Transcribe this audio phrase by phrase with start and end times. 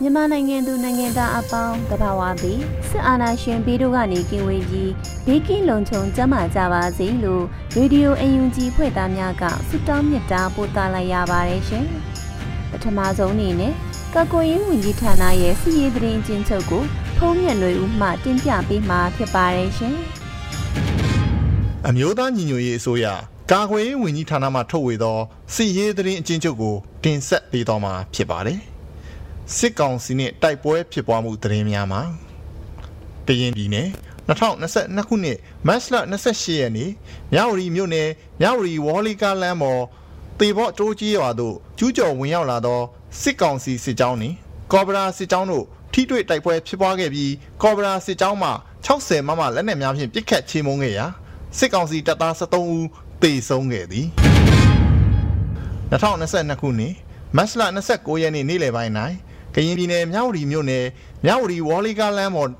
[0.00, 4.92] မြန်မာနိုင်ငံသူနိုင်ငံသားအပေါင်းတဘာဝပြီးစစ်အာဏာရှင်ပြည်တို့ကနေကင်ဝေးကြီး
[5.26, 11.86] ဘေးကင်းလုံခြုံကျန်းမာကြပါစေလို့ရေဒီယိုအယူဂျီဖွဲ့သားများကဆုတောင်းမြတ်တာပို့သလိုက်ရပါတယ်ရှင်။
[12.70, 13.72] ပထမဆုံးအနေနဲ့
[14.14, 16.84] ကကိုရင်ဝင်ကြီးဌာနရဲ့စီရေးသတင်းချင်းချုပ်ကို
[17.16, 19.96] ဖုံးမြတ်လွေဦးမှတင်ပြပေးမှာဖြစ်ပါတယ်ရှင်။
[21.86, 23.06] အမျိုးသားညီညွတ်ရေးအစိုးရ
[23.52, 25.18] ကာကွယ်ရေးဝန်ကြီးဌာနမှထုတ်ဝေသော
[25.54, 28.60] စီရေးသတင်းအချင်းချုပ်ကိုတင်ဆက်ပေးတော်မှာဖြစ်ပါတယ်။
[29.56, 32.00] စစ်ကောင်စီနဲ့တိုက်ပွဲဖြစ်ပွားမှုသတင်းများမှာ
[33.26, 33.88] ကရင်ပြည်နယ်
[34.28, 35.94] 2022ခုနှစ်မတ်လ
[36.28, 36.90] 28ရက်နေ့
[37.32, 38.08] မြဝတီမြို့နယ်
[38.40, 39.82] မြဝတီဝေါ်လီကာလမ်းပေါ်
[40.40, 42.80] တေဘော့တိုးကြီးရွာသို့ကျူးကျော်ဝင်ရောက်လာသော
[43.20, 44.36] စစ်ကောင်စီစစ်ကြောင်းနှင့်
[44.72, 48.50] ကော်ဘရာစစ်ကြောင်းတို့ထိတွေ့တိုက်ပွဲဖြစ်ပွားခဲ့ပြီးကော်ဘရာစစ်ကြောင်းမှ
[48.86, 51.06] 60မမလက်နက်များဖြင့်ပစ်ခတ်ချေမှုန်းခဲ့ရာ
[51.58, 52.84] စစ်ကောင်စီတပ်သား73ဦး
[53.22, 54.06] သေဆုံးခဲ့သည်
[55.92, 56.94] 2022ခုနှစ်
[57.36, 58.92] မတ်လ29ရက်နေ့နေ့လယ်ပိုင်း၌
[59.54, 60.86] ကရင်ပြည်နယ်မြဝတီမြို့နယ်
[61.24, 62.50] မြဝတီဝေါ်လီကာလမ်းပေါ်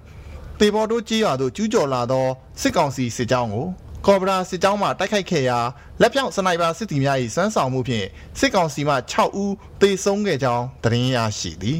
[0.60, 2.26] တေဘော်တို့ကြေးရွာသို့ကျူးကျော်လာသော
[2.60, 3.66] စစ်ကောင်စီစစ်ကြောင်းကို
[4.06, 5.58] ကော်ဘရာစစ်ကြောင်းမှတိုက်ခိုက်ခဲ့ရာ
[6.00, 8.06] လက်ပြောင်စနိုက်ပါစစ်တီများ၏စမ်းဆောင်မှုဖြင့်
[8.38, 11.78] စစ်ကောင်စီမှ6ဦးသေဆုံးခဲ့ကြောင်းသတင်းရရှိသည်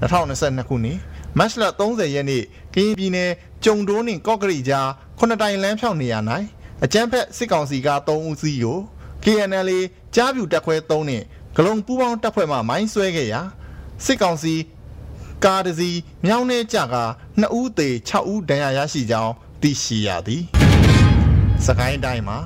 [0.00, 0.98] 2022ခုနှစ်
[1.38, 2.42] မတ်လ30ရက်နေ့
[2.74, 3.30] ကရင်ပြည်နယ်
[3.64, 4.88] ကြုံတိုးနှင့်ကော့ကရိကြား
[5.18, 6.14] ခုနှစ်တိုင်လမ်းဖြောင်းနေရ၌
[6.84, 8.78] အကြမ်းဖက်စစ်ကောင်စီက3ဦးစီးကို
[9.24, 9.70] KNL
[10.14, 11.24] ကြားပြူတက်ခွဲ3နှင့်
[11.56, 13.40] ဂလုံပူးပေါင်းတပ်ဖွဲ့မှမိုင်းဆွဲခဲ့ရာ
[14.04, 14.54] စစ်ကောင်စီ
[15.44, 16.82] ကားတစ်စီးမြောင်းနေကြက
[17.40, 19.32] 2ဦးသေ6ဦးဒဏ်ရာရရှိကြောင်း
[19.62, 20.42] သိရှိရသည်
[21.66, 22.38] စကိုင်းတိုင်းမှာ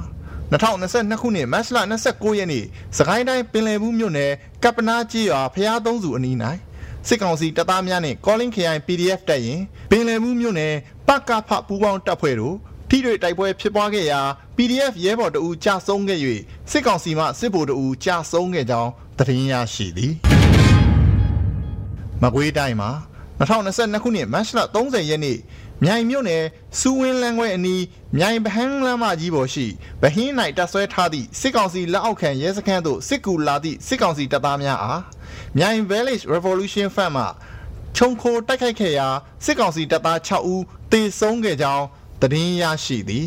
[0.53, 2.65] 2022ခုနှစ်မတ်လ29ရက်နေ့
[2.99, 4.33] စကိုင်းတိုင်းပင်လယ်ဘူးမြို့နယ်
[4.65, 6.37] ကပနာကြီးရွာဖျားသုံးစုအနီး၌
[7.09, 9.61] စစ်ကောင်စီတပ်သားများနှင့်ကောလင်းခရိုင် PDF တပ်ရင်
[9.91, 10.75] ပင်လယ်ဘူးမြို့နယ်
[11.09, 12.57] ပကဖပူးပေါင်းတပ်ဖွဲ့တို့
[12.91, 14.21] ထိတွေ့တိုက်ပွဲဖြစ်ပွားခဲ့ရာ
[14.57, 16.21] PDF ရဲဘော်တအူကြာဆုံးခဲ့၍
[16.71, 20.13] စစ်ကောင်စီမှစစ်ဗိုလ်တအူကြာဆုံးခဲ့ကြောင်းသတင်းရရှိသည်
[22.23, 22.91] မကွေးတိုင်းမှာ
[23.39, 25.39] 2022ခုနှစ်မတ်လ30ရက်နေ့
[25.85, 26.45] မြိုင်မြို့နယ်
[26.81, 27.83] စူးဝင်းလန်းခွဲအနီး
[28.17, 29.67] မြိုင်ဗဟန်းလမ်းမကြီးပေါ်ရှိ
[30.03, 35.01] ဗဟင်းနိုင်တပ်ဆွဲထားသည့်စစ်ကောင်စီလက်အောက်ခံရဲစခန်းသို့စစ်ကူလာသည့်စစ်ကောင်စီတပ်သားများအား
[35.59, 37.25] မြိုင် Village Revolution Fund မှ
[37.97, 39.09] ခြုံခိုတိုက်ခိုက်ခဲ့ရာ
[39.45, 41.85] စစ်ကောင်စီတပ်သား6ဦးသေဆုံးခဲ့ကြောင်း
[42.23, 43.27] သတင်းရရှိသည်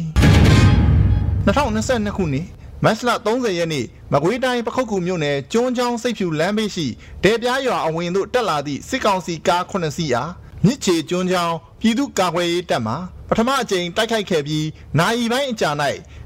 [1.45, 2.47] 2022ခုနှစ်
[2.83, 6.87] မတ်လ30ရက်နေ့မကွေးတိုင်းပခုတ်ကူမြို့နယ်ကျွန်းချောင်းစိတ်ဖြူလမ်းဘေးရှိ
[7.23, 10.31] ဒေပြားရွာအဝင်သို့တက်လာသည့်စစ်ကောင်စီကား9စီးအား
[10.65, 12.93] မြစ်ချေကျွန်းချောင်းပြည်သူ့ကာကွယ်ရေးတပ်မှ
[13.27, 14.65] ပထမအကြိမ်တိုက်ခိုက်ခဲ့ပြီး
[14.99, 15.71] နိုင်ပိုင်းအကြာ၌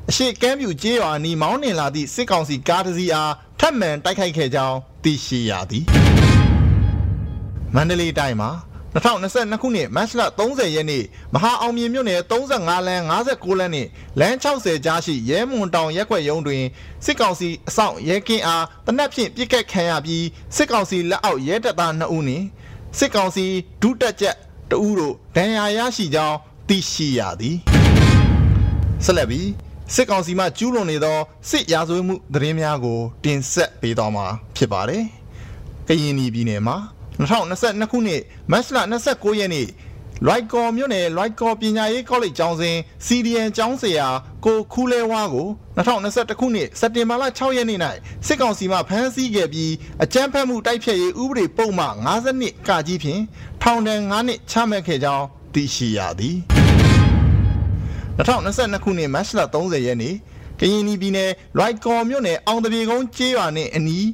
[0.09, 5.85] အရှိကမ်းပြူကျေးရွာနီမောင်းနှင်လာသည့်စစ်ကောင်စီကားတစ်စီးအားထပ်မံတိုက်ခိုက်ခဲ့ကြောင်းသိရှိရသည်
[7.75, 8.51] မန္တလေးတိုင်းမှာ
[8.95, 13.89] 2022ခုနှစ်မတ်လ30ရက်နေ့မဟာအောင်မြင်မြို့နယ်35လမ်း59လမ်းနှင့်
[14.19, 16.63] လမ်း60ကြားရှိရဲမွန်တောင်ရက်ွက်ရုံးတွင်
[17.05, 22.45] စစ်ကောင်စီအဆောင်ရဲကင်းအားတနက်ဖြင့်ပြစ်ခတ်ခံရပြီးစစ်ကောင်စီလက်အောက်ရဲတပ်သား2ဦးနှင့်
[22.97, 23.45] စစ်ကောင်စီ
[23.81, 24.35] ဒုတက်ချက်
[24.71, 26.37] 2ဦးတို့ဒဏ်ရာရရှိကြောင်း
[26.69, 27.57] သိရှိရသည်
[29.05, 29.47] ဆက်လက်ပြီး
[29.95, 31.17] စစ်ကောင်စီမှကျူးလွန်နေသော
[31.49, 35.03] စစ်ရာဇဝတ်မှုသတင်းများကို တင်ဆက်ပေးသွားမှာဖြစ်ပါတယ်။
[35.87, 36.77] ကရင်ပြည်နယ်မှာ
[37.19, 38.21] 2022ခုနှစ်
[38.51, 38.77] မတ်လ
[39.09, 39.67] 29ရက်နေ့
[40.25, 44.07] လွိုက်ကော်မြို့နယ်လွိုက်ကော်ပညာရေးကောလိပ်ကျောင်းစဉ် CDN ကျောင်းဆရာ
[44.45, 47.79] ကိုခူးလဲဝါကို2021ခုနှစ်စက်တင်ဘာလ6ရက်နေ့၌
[48.27, 49.71] စစ်ကောင်စီမှဖမ်းဆီးခဲ့ပြီး
[50.03, 53.21] အကြမ်းဖက်မှုတိုက်ဖျက်ရေးဥပဒေပုံမှန်52ကကြီးဖြင့်
[53.61, 56.37] ထောင်ဒဏ်9နှစ်ချမှတ်ခဲ့ကြောင်းသိရှိရသည်
[58.17, 60.15] 2022ခုနှစ်မတ်လ30ရက်နေ့
[60.59, 64.07] ကရင်ပြည်နယ်လွိုက်ကော်မြို့နယ်အောင်တပြေကုန်းကျေးရွာနှင့်အနီး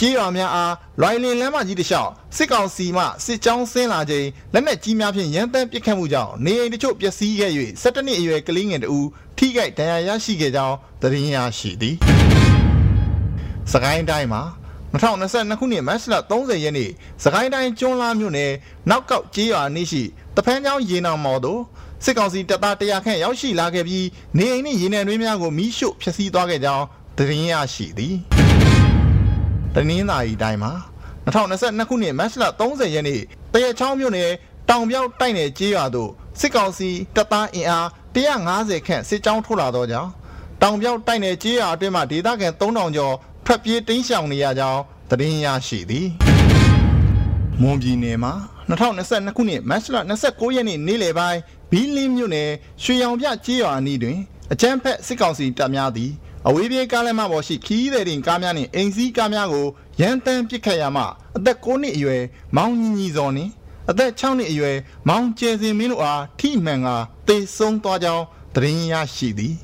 [0.00, 7.50] ကြေးရွာများအားလွိုင်လင်လမ်းမကြီးတစ်လျှောက်စစ်ကောင်စီမှစစ်ကြောင်းဆင်းလာချိန်လက်နက်ကြီးများဖြင့်ရန်တမ်းပစ်ခတ်မှုကြောင့်နေအိမ်တချို့ပျက်စီးခဲ့၍
[7.82, 9.08] 17နှစ်အရွယ်ကလေးငယ်တဦး
[9.38, 11.96] ထိခိုက်ဒဏ်ရာရရှိခဲ့ကြောင်းသတင်းရရှိသည်။
[13.72, 14.42] စကိုင်းတိုင်းမှာ
[14.92, 16.90] 2022ခုနှစ်မတ်လ30ရက်နေ့
[17.24, 18.52] စကိုင်းတိုင်းကျွန်းလာမြို့နယ်
[18.90, 20.02] နောက်ကောက်ကျေးရွာနေရှိ
[20.36, 21.60] တဖန်းချောင်းရေနောင်မော်တို့
[22.04, 24.06] စစ်ကောင်စီတပ်သားတရာခန့်ရောက်ရှိလာခဲ့ပြီး
[24.38, 26.84] နေအိမ်နှင့်ရေနံတွင်းများကိုမိရှို့ဖျက်ဆီးသွားခဲ့ကြောင်း
[27.16, 28.37] သတင်းရရှိသည်။တ
[29.90, 30.72] နင်္လာရီတိုင်းမှာ
[31.26, 33.20] 2022ခုနှစ်မတ်လ30ရက်နေ့
[33.52, 34.30] တရချောင်းမြို့နယ်
[34.68, 36.10] တောင်ပြောက်တိုက်နယ်ကျေးရွာသို့
[36.40, 40.10] စစ်ကောင်စီတပ်သားအင်အား150ခန့်စစ်ကြောင်းထိုးလာသောကြောင့်
[40.62, 43.14] တောင်ပြောက်တိုက်နယ်ကျေးရွာအတွင်းမှဒေသခံ3000ကျော်
[43.46, 44.80] ထွက်ပြေးတိမ်းရှောင်နေရကြောင်း
[45.10, 46.06] သတင်းရရှိသည်။
[47.60, 48.32] မွန်ပြည်နယ်မှာ
[48.70, 49.96] 2022ခုနှစ်မတ်လ
[50.26, 51.40] 29ရက်နေ့နေ့လယ်ပိုင်း
[51.70, 52.50] ဘီလင်းမြို့နယ်
[52.82, 54.18] ရွှေရောင်ပြကျေးရွာအနီးတွင်
[54.52, 56.10] အကြမ်းဖက်စစ်ကောင်စီတပ်များသည်
[56.46, 59.66] အဝေးပြေးကားလမ်းမပေါ်ရှိခီးသည်တင်ကားများနှင့်အိမ်စီးကားများကို
[60.00, 61.02] ရန်တမ်းပစ်ခတ်ရမှ
[61.36, 62.22] အသက်9နှစ်အရွယ်
[62.56, 63.50] မောင်ညီညီစော်နှင့်
[63.90, 64.76] အသက်6နှစ်အရွယ်
[65.08, 66.88] မောင်ကျဲစင်မင်းတို့အားထိမှန်က
[67.28, 68.24] တေဆုံးသွားကြောင်း
[68.54, 69.54] သတင်းရရှိသည်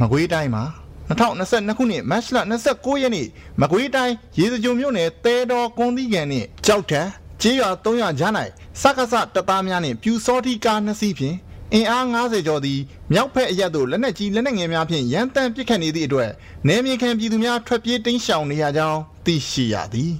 [0.00, 0.64] မကွေးတိုင်းမှာ
[1.08, 2.38] 2022ခုနှစ်မတ်လ
[2.70, 3.26] 29ရက်နေ့
[3.60, 7.08] မကွေးတိုင်းရေစကြိုမြို့နယ်တဲတော်ကွန်သီးကန်နှင့်ကြောက်ထန်
[7.42, 8.32] ကျေးရွာ300ကြား၌
[8.82, 11.36] စက္ကစတပ်သားများနှင့်ပြူစောတိကား2စီးဖြင့်
[11.74, 12.80] အင်အား90ကျော်သည်
[13.12, 16.30] မြောက်ဖက်အရက်သို့လက်နက်ကြီးလက်နက်ငယ်များဖြင့်ရန်တမ်းပစ်ခတ်နေသည့်အတွက်
[16.68, 20.12] နယ်မြေခံပြည်သူများထွက်ပြေးတိမ်းရှောင်နေရကြောင်းသိရှိရသည်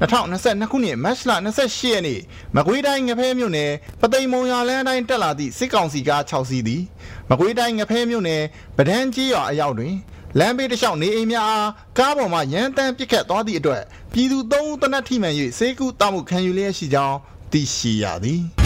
[0.00, 2.20] 2022ခုနှစ်မတ်လ28ရက်နေ့
[2.56, 6.82] မကွေးတိုင်းငဖဲမြို့နယ်ပသိမ်မုံရွာလမ်းတိုင်းတက်လာသည့်စစ်ကောင်စီကား6စီးသည်
[7.30, 8.42] မကွေးတိုင်းငဖဲမြို့နယ်
[8.76, 9.94] ဗဒန်းကြီးရွာအရောက်တွင်
[10.38, 13.82] လမ်းဘေးတစ်လျှောက်နေအိမ်များအားကားပေါ်မှရန်တမ်းပစ်ခတ်သွားသည့်အတွက်
[14.12, 17.16] ပြည်သူ၃ဦးတနက်ထိမှန်၍စေကူတောမှုခံယူလျက်ရှိကြောင်း
[17.52, 18.65] သိရှိရသည်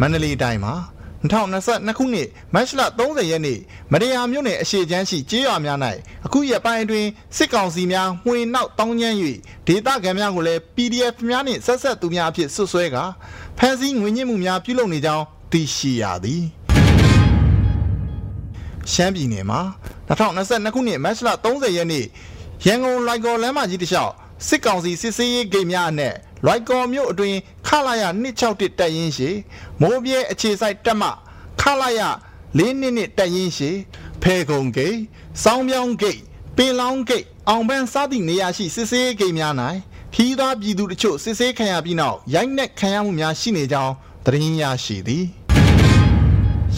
[0.00, 0.74] မန္တလေးတိုင်းမှာ
[1.20, 3.58] 2022ခုနှစ်မတ်လ30ရက်နေ့
[3.92, 5.78] မရယာမြို့နယ်အရှိချမ်းရှိကျေးရွာများ၌
[6.26, 9.16] အခုရက်ပိုင်းအတွင်းစစ်ကောင်စီများမှွေနောက်တောင်းကျမ်း၍
[9.66, 13.04] ဒေသခံများကိုလည်း PDF များနှင့်ဆက်ဆက်သူများအဖြစ်ဆွဆွဲကာ
[13.58, 16.42] ဖမ်းဆီးငွေညှစ်မှုများပြုလုပ်နေကြောင်းသိရှိရသည်
[18.92, 19.60] ရှမ်းပြည်နယ်မှာ
[20.08, 22.04] 2022ခုနှစ်မတ်လ30ရက်နေ့
[22.66, 24.12] ရန်ကုန်လိုက်ကော်လမ်းမကြီးတစ်လျှောက်
[24.46, 26.14] စစ်ကောင်စီစစ်ဆေးရေးဂိတ်များအနက်
[26.46, 28.02] လိုက်ကော်မြို့အတွင်းခလာရ
[28.40, 29.30] 261တက်ရင်ရှိ
[29.80, 31.02] မိုးပြဲအခြေဆိုင်တက်မ
[31.60, 32.00] ခလာရ
[32.58, 33.70] 4နှစ်နှစ်တက်ရင်ရှိ
[34.22, 34.96] ဖဲခုံဂိတ်
[35.42, 36.20] စောင်းပြောင်းဂိတ်
[36.56, 39.54] ပင်လောင်းဂိတ်အောင်ပန်းစသည့်နေရာရှိစစ်ဆေးရေးဂိတ်များ၌
[40.14, 43.94] ခီးသားပြည်သူတို့စစ်ဆေးခံရပြီးနောက်ရိုက်နှက်ခံရမှုများရှိနေကြောင်း
[44.24, 45.24] သတင်းရရှိသည်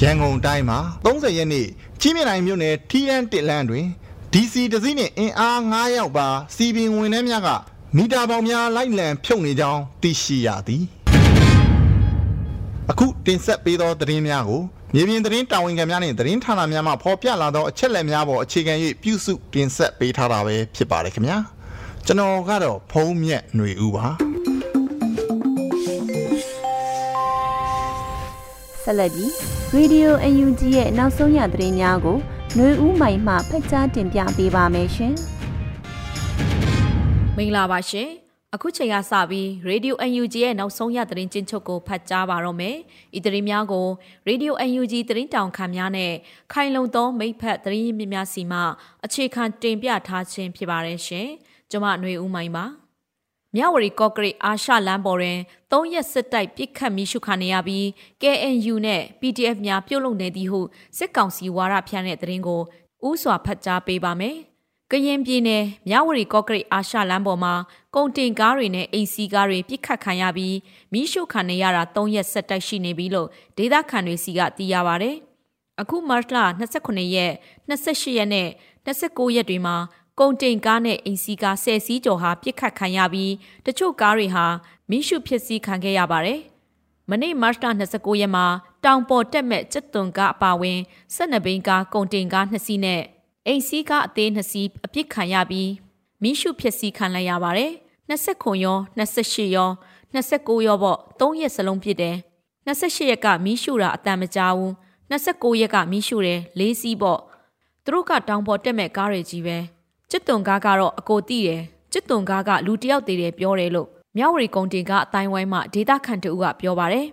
[0.00, 1.66] ရန်ကုန်တိုင်းမှာ30ရက်နေ့
[2.00, 3.86] ကြီးမြင့်တိုင်းမြို့နယ်ထီးရန်တစ်လန်းတွင်
[4.32, 7.48] DC တစည်းနှင့်အင်အား9ယောက်ပါစီပင်ဝင်နှဲများက
[7.95, 10.83] မီတာပေါင်များလိုက်လံဖြုတ်နေကြောင်းသိရှိရသည်
[12.91, 14.61] အခုတင်ဆက်ပေးသောသတင်းများကို
[14.93, 21.37] မြေပြင်သတင်းတာဝန်ခံများနှင့်သတင်းဌာနများမှဖော်ပြလာသောအချက်အလက်များပေါ်အခြေခံ၍ပြုစုတင်ဆက်ပေးထားတာပဲဖြစ်ပါတယ်ခင်ဗျာ
[22.05, 24.05] ကျွန်တော်ကတော့ဖုံးမြက်ຫນွေဦးပါ
[28.83, 29.29] ဆက်လက်ပြီး
[29.75, 32.17] Radio UNG ရဲ့နောက်ဆုံးရသတင်းများကို
[32.55, 35.40] ຫນွေဦးမိုင်မှဖတ်ကြားတင်ပြပေးပါမယ်ရှင်။မ
[37.42, 38.08] င်္ဂလာပါရှင်။
[38.54, 42.76] အခုချိန်ကစပြီး Radio UNG ရဲ့နောက်ဆုံးရသတင်းချင်းချုပ်ကိုဖတ်ကြားပါတော့မယ်။
[43.16, 43.88] ဤသတင်းများကို
[44.28, 46.12] Radio UNG သတင်းတောင်ခံများနဲ့
[46.52, 48.60] ခိုင်လုံသောမိဖက်သတင်းရင်းမြစ်များစီမှ
[49.04, 51.28] အခြေခံတင်ပြထားခြင်းဖြစ်ပါတယ်ရှင်။
[51.70, 52.64] ကျွန်မຫນွေဦးမိုင်ပါ။
[53.56, 55.38] မြဝတီကော့ကရိတ်အာရှလမ်းပေါ်တွင်
[55.72, 57.84] ၃ရက်စစ်တိုက်ပစ်ခတ်မိရှုခံနေရပြီး
[58.22, 60.60] KNU နဲ့ PDF များပြုတ်လုံနေသည်ဟု
[60.98, 62.60] စစ်ကောင်စီဝါဒဖြန့်တဲ့သတင်းကို
[63.08, 64.38] ဥစွာဖတ်ကြားပေးပါမယ်။
[64.94, 67.54] ကရင်ပြည်နယ်မြဝတီကော့ကရိတ်အာရှလမ်းပေါ်မှာ
[67.94, 70.56] ကုန်တင်ကားတွေနဲ့အိမ်စီးကားတွေပစ်ခတ်ခံရပြီး
[70.92, 75.10] မိရှုခံနေရတာ၃ရက်ဆက်တိုက်ရှိနေပြီလို့ဒေသခံတွေစီကသိရပါဗျ။
[75.80, 76.38] အခုမတ်လ
[76.70, 77.32] 29ရက်
[77.68, 78.48] 28ရက်နဲ့
[78.86, 79.76] 29ရက်တွေမှာ
[80.18, 83.32] ကုန်တင်ကားနဲ့အိမ်စီးကားဆယ်စီးကျော်ဟာပြစ်ခတ်ခံရပြီး
[83.66, 84.46] တချို့ကားတွေဟာ
[84.90, 86.40] မိရှုဖြစ်စည်းခံခဲ့ရပါတယ်။
[87.10, 87.56] မနေ့မတ်လ
[87.90, 88.46] 29ရက်မှာ
[88.84, 90.78] တောင်ပေါ်တက်မဲ့ကျက်သွန်ကားအပါဝင်
[91.14, 93.02] 12ဘိန်းကားကုန်တင်ကား2စီးနဲ့
[93.46, 95.70] အိမ်စီးကားအသေး2စီးအပြစ်ခံရပြီး
[96.22, 97.70] မိရှုဖြစ်စည်းခံလိုက်ရပါတယ်။
[98.10, 99.70] 29ရော28ရော
[100.14, 102.16] 29ရောပေါ့3ရက်စလုံးဖြစ်တယ်။
[102.66, 104.72] 28ရက်ကမိရှုတာအတန်မကြောဘူး။
[105.10, 107.20] 29ရက်ကမိရှုတယ်၄စီးပေါ့။
[107.84, 109.58] သူတို့ကတောင်ပေါ်တက်မဲ့ကားတွေကြီးပဲ။
[110.10, 117.06] ကျစ်သွန်ကားကတော့အကိုတိတယ်ကျစ်သွန်ကားကလူတယောက်သေးတယ်ပြောတယ်လို့မြဝတီကုံတင်ကအတိုင်းဝိုင်းမှဒေတာခန့်တူကပြောပါတယ်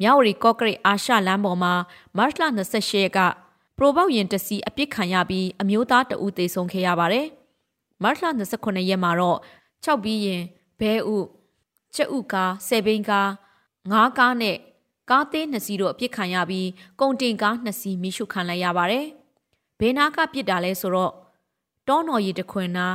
[0.00, 1.72] မြဝတီကော့ကရိတ်အာရှလမ်းပေါ်မှာ
[2.16, 3.20] မတ်လ28ရက်က
[3.80, 7.26] ပရိုပေါက်ရင်တစီအပြစ်ခံရပြီးအမျိုးသားတဦးသေဆုံးခဲ့ရပါတယ်
[8.02, 8.22] မတ်လ
[8.56, 9.38] 29ရက်မှာတော့
[9.84, 10.42] 6ပြီးရင်
[10.80, 11.18] ဘဲဥ
[11.94, 13.28] ချက်ဥကား10ဘိန်းကား
[13.74, 14.56] 9ကားနဲ့
[15.10, 16.68] ကားသေး2စီးတို့အပြစ်ခံရပြီး
[17.00, 19.06] ကုန်တင်ကား2စီးမိရှုခံလိုက်ရပါတယ်
[19.80, 21.12] ဘယ်နာကပြစ်တာလဲဆိုတော့
[21.88, 22.86] တောနော်ရီတခွင်နာ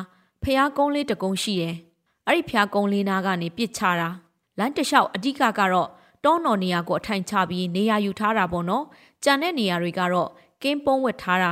[0.44, 1.76] ဖျားကုန်းလေးတကုန်းရှိတယ်။
[2.28, 4.10] အဲ့ဒီဖျားကုန်းလေးနာကနေပြစ်ချတာ
[4.58, 5.90] လမ်းတလျှောက်အဓိကကတော့
[6.24, 8.84] တောနော်နေရာကိုအထိုင်ချပြီးနေရာယူထားတာပေါ့နော်။
[9.24, 10.30] ကြံတဲ့နေရာတွေကတော့
[10.62, 11.52] ကင်းပုံးဝတ်ထားတာ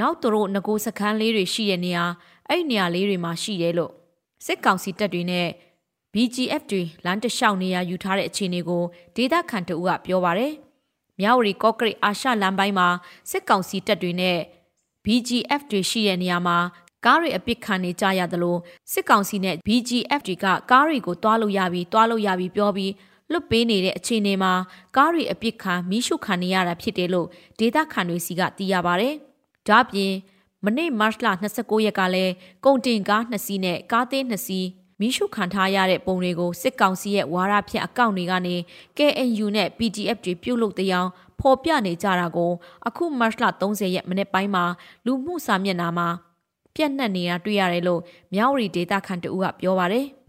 [0.00, 2.04] နောက်သူတို့ငကိုစခန်းလေးတွေရှိတဲ့နေရာ
[2.48, 3.92] အဲ့ဒီနေရာလေးတွေမှာရှိတယ်လို့
[4.46, 5.48] စစ်ကောင်စီတပ်တွေနဲ့
[6.12, 8.82] BGF တွေလမ်းတလျှောက်နေရယူထားတဲ့အခြေအနေကို
[9.16, 10.54] ဒေတာခန်တူကပြောပါရယ်
[11.20, 12.88] မြဝတီကော့ကရိတ်အာရှလမ်းပိုင်းမှာ
[13.30, 14.38] စစ်ကောင်စီတပ်တွေနဲ့
[15.04, 16.58] BGF တွေရှိတဲ့နေရာမှာ
[17.06, 18.56] ကားတွေအပစ်ခံနေကြရသလို
[18.92, 22.92] စစ်ကောင်စီနဲ့ BGF တွေကကားတွေကိုတွားလို့ရပြီးတွားလို့ရပြီးပြောပြီး
[23.32, 24.52] လွတ်ပေးနေတဲ့အခြေအနေမှာ
[24.96, 27.28] ကားတွေအပစ်ခံမိရှုခံနေရတာဖြစ်တယ်လို့
[27.58, 29.08] ဒေတာခန်တွေစီကသိရပါဗျ။
[29.68, 30.12] ဒါ့ပြင်
[30.64, 32.32] မနေ့မတ်လ29ရက်ကလည်း
[32.64, 34.66] ကုန်တင်ကား2စီးနဲ့ကားသေး2စီး
[35.00, 38.56] မိရှုခံထားရတဲ့ပုံတွေကိုစစ်ကောင်စီရဲ့ဝါရဖြန့်အကောင့်တွေကနေ
[38.96, 42.52] KNU နဲ့ PDF တွေပြုတ်လုတဲ့အောင်ဖော်ပြနေကြတာကို
[42.86, 44.64] အခုမတ်လ30ရက်မနေ့ပိုင်းမှာ
[45.06, 46.08] လူမှုစာမျက်နှာမှာ
[46.74, 48.00] ပြန့်နှံ့နေတာတွေ့ရတယ်လို့
[48.34, 50.06] မြဝတီဒေတာခန်တူကပြောပါတယ်။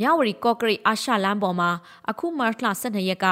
[0.00, 1.70] မြဝတီကော့ကရိတ်အာရှလမ်းပေါ်မှာ
[2.10, 3.26] အခုမတ်လ12ရက်က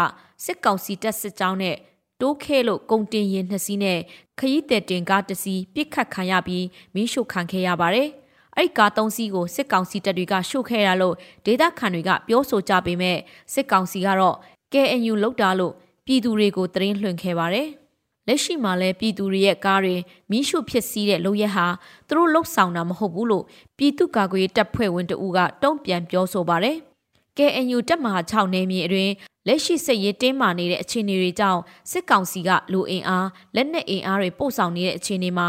[0.44, 1.76] စစ်ကောင်စီတပ်စစ်ကြောင်းနဲ့
[2.20, 3.99] တိုးခဲလို့ကုန်တင်ရင်နှစ်စီးနဲ့
[4.38, 8.08] ခရီးသည်တင်ကားတစ်စီးပြစ်ခတ်ခံရပြီးမီးရှို့ခံခဲ့ရပါတယ်။
[8.56, 11.14] အဲ့ကားသုံးစီးကိုစစ်ကောင်စီတပ်တွေကရှို့ခဲ့ရလို့
[11.46, 13.18] ဒေသခံတွေကပြောဆိုကြပေမဲ့
[13.52, 14.37] စစ်ကောင်စီကတော့
[14.73, 15.73] KNU လောက်တာလို့
[16.06, 17.68] ပြည်သူတွေကိုတရင်လွှင့်ခဲ့ပါတယ်။
[18.26, 19.97] လက်ရှိမှာလဲပြည်သူတွေရဲ့ကားတွေ
[20.30, 21.66] မီးရှို့ဖြစ်စီးတဲ့လုပ်ရက်ဟာ
[22.09, 23.45] သူတို့လှုပ်ဆောင်တာမဟုတ်ဘူးလို့
[23.78, 26.76] ပြည်သူ့ကာကွယ်တပ်ဖွဲ့ဝင်တအူကတုံ့ပြန်ပြောဆိုပါတယ်။
[27.37, 29.12] KNU တပ်မဟာ6နယ်မြေအတွင်း
[29.47, 35.49] လက်ရှိစစ်ရေးတင်းမာနေတဲ့အခြေအနေတွေကြောင့်စစ်ကောင်စီကလူအင်အားလက်နက်အင်အားတွေပို့ဆောင်နေတဲ့အခြေအနေမှာ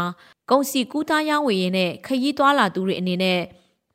[0.50, 3.40] ကုန်စီကူးသားရောင်းဝယ်ရေးနဲ့ခရီးသွားလာသူတွေအနေနဲ့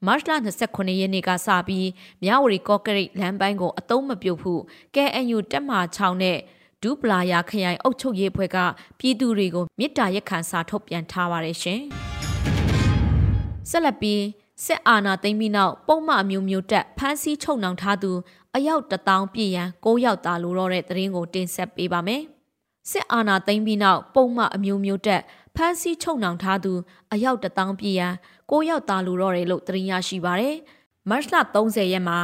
[0.05, 0.31] မတ်လ
[0.63, 1.87] 29ရက်နေ့ကစပြီး
[2.23, 4.61] မြဝတီကော့ကရိတ်လမ်းပိုင်းကိုအတုံးမပြုတ်ဖို့
[4.95, 6.37] KNU တက်မှ6နဲ့
[6.83, 8.57] ဒူပလာယာခရိုင်အုပ်ချုပ်ရေးဖွဲ့က
[8.99, 11.81] ပြည်သူတွေကိုမြစ်တာရက်ခံစာထုတ်ပြန်ထားပါတယ်ရှင်။
[13.69, 14.23] ဆက်လက်ပြီး
[14.65, 18.11] စစ်အာဏာသိမ်းပြီးနောက်ပုံမှန်အမျိုးမျိုးတက်ဖမ်းဆီးချုပ်နှောင်ထားသူ
[18.55, 22.21] အယောက်1000ပြည့်ရန်9ယောက်သာလိုတော့တဲ့သတင်းကိုတင်ဆက်ပေးပါမယ်။
[22.91, 25.21] စစ်အာဏာသိမ်းပြီးနောက်ပုံမှန်အမျိုးမျိုးတက်
[25.55, 26.73] ဖမ်းဆီးချုပ်နှောင်ထားသူ
[27.13, 28.13] အယောက်1000ပြည့်ရန်
[28.51, 30.57] 9ယောက်သာလိုတော့တယ်လို့သတင်းရရှိပါရယ်။
[31.09, 32.19] မတ်လ30ရက်မှာ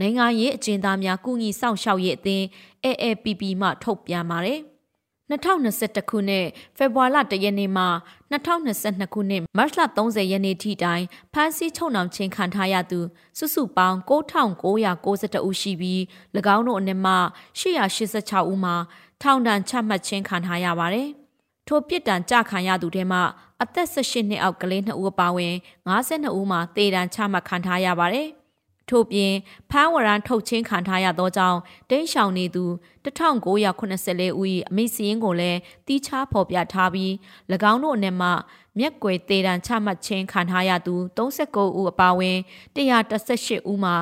[0.00, 2.44] နိုင်ငံရေးအကျဉ်းသားများကုညီဆောင်ရှောက်ရေးအသင်း
[2.84, 4.60] AAPP မှထုတ်ပြန်ပါတယ်။
[5.30, 7.84] 2021ခုနှစ်ဖေဖော်ဝါရီလ1ရက်နေ့မှ
[8.32, 13.00] 2022ခုနှစ်မတ်လ30ရက်နေ့ထိတိုင်ဖမ်းဆီးချုပ်နှောင်ခြင်းခံထားရသူ
[13.38, 16.00] စုစုပေါင်း9992ဦးရှိပြီး၎
[16.56, 17.14] င်းတို့အနက်မှ
[17.60, 18.74] 886ဦးမှာ
[19.22, 21.08] ထောင်ဒဏ်ချမှတ်ခြင်းခံထားရပါတယ်။
[21.68, 23.22] ထိုပြစ်ဒဏ်ကြခံရသူတွေမှာ
[23.62, 25.54] အသက်18နှစ်အောက်ကလေး2ဦးအပါအဝင်
[25.90, 28.28] 52ဦးမှာတေဒဏ်ချမှတ်ခံထားရပါတယ်။
[28.90, 29.32] ထို့ပြင်
[29.70, 31.58] ဖမ်းဝရမ်းထုတ်ချင်းခံထားရသောကြောင့်
[31.90, 32.64] တိန့်ရှောင်နေသူ
[33.04, 37.12] 1984ဦး၏အမိစီရင်ကိုလည်းတီးခြားဖော်ပြထားပြီး၎
[37.72, 38.28] င်းတို့အနက်မှ
[38.78, 42.38] မျက်ကွယ်တေတံချမှတ်ခြင်းခံထားရသူ39ဦးအပါအဝင်
[42.76, 43.94] 118ဦးမှာ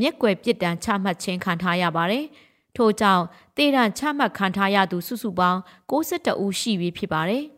[0.00, 2.24] မျက်ကွယ်ပြစ်ဒဏ်ချမှတ်ခြင်းခံထားရပါတယ်။
[2.76, 3.24] ထို့ကြောင့်
[3.56, 5.60] တေတံချမှတ်ခံထားရသူစုစုပေါင်း
[5.90, 7.44] 62ဦးရှိပြီဖြစ်ပါတယ်။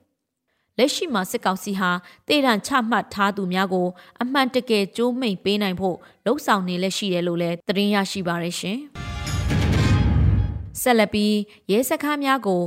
[0.78, 1.90] လက်ရှိမှာစစ်ကောင်စီဟာ
[2.28, 3.86] တေတံချမှတ်ထားသူများကို
[4.22, 8.78] အမှန်တကယ်ကြိုးမိန်ပေးနိုင်ဖို့လှုံ့ဆော်နေလက်ရှိတယ်လို့လည်းသတင်းရရှိပါရရှင်။
[10.80, 11.34] ဆက်လက်ပြီး
[11.70, 12.62] ရဲစခန်းများကို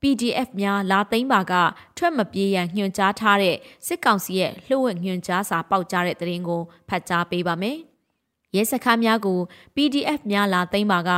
[0.00, 1.54] PDF များလာသိမ်းပါက
[1.96, 3.56] ထွက်မပြေးရန်ညွှန်ကြားထားတဲ့
[3.86, 7.78] စစ်ကောင်စီရဲ့လှုပ်ဝက်ညွှန်ကြားစာပေါက်ကြားတဲ့သတင်းကိုဖတ်ကြားပေးပါမယ်။
[8.54, 9.38] ရဲစခန်းများကို
[9.74, 11.10] PDF များလာသိမ်းပါက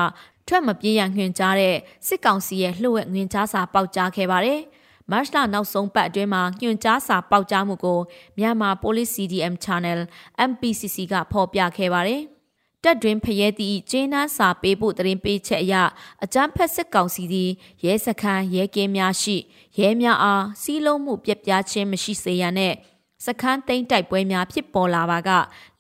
[0.49, 1.77] ထွက်မပြေးရန်ညွှန်ကြားတဲ့
[2.07, 4.61] စစ်ကောင်စီရဲ့လှုပ်ဝက်ညွှန်ကြားစာပေါက်ကြားခဲ့ပါတယ်။
[5.11, 8.01] မတ်လနောက်ဆုံးပတ်အတွင်းမှာညွှန်ကြားစာပေါက်ကြားမှုကို
[8.39, 10.01] မြန်မာ Police CDM Channel
[10.51, 12.23] MPCC ကဖော်ပြခဲ့ပါတယ်။
[12.83, 15.75] တက်တွင်ဖရဲသည့်ကျင်းနှန်းစာပေးဖို့တရင်ပေးချက်အရ
[16.25, 17.51] အကြမ်းဖက်စစ်ကောင်စီသည်
[17.85, 19.37] ရဲစခန်းရဲကင်းများရှိ
[19.79, 22.75] ရဲများအားစီးလုံးမှုပြက်ပြားခြင်းမရှိစေရန်နဲ့
[23.25, 25.31] စခန်းသိမ်းတိုက်ပွဲများဖြစ်ပေါ်လာပါက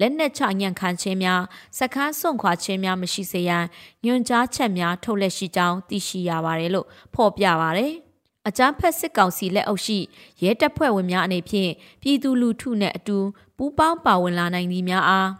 [0.01, 1.43] လက်နက်ချညံ့ခံခြင်းများ
[1.79, 3.65] စခန်းစွန့်ခွာခြင်းများမရှိစေရန်
[4.05, 7.95] ညွှန်ကြားချက်များထုတ်လက်ရှိကြောင်းသိရှိရပါတယ်လို့ဖော်ပြပါတယ်။
[8.49, 9.99] အကြမ်းဖက်စစ်ကောင်စီလက်အောက်ရှိ
[10.43, 11.71] ရဲတပ်ဖွဲ့ဝင်များအနေဖြင့်
[12.03, 13.19] ပြည်သူလူထုနှင့်အတူ
[13.57, 15.31] ပူးပေါင်းပါဝင်လာနိုင်သည်များအား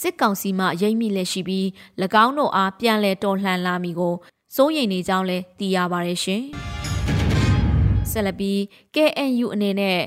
[0.00, 1.66] စစ်ကောင်စီမှရိမ့်မိလက်ရှိပြီး၎
[2.24, 4.14] င်းတို့အားပြန်လည်တော်လှန်လာမည်ကို
[4.54, 6.42] စိုးရိမ်နေကြောင်းလည်းသိရပါတယ်ရှင်။
[8.10, 8.58] ဆက်လက်ပြီး
[8.94, 9.98] KNU အနေနဲ့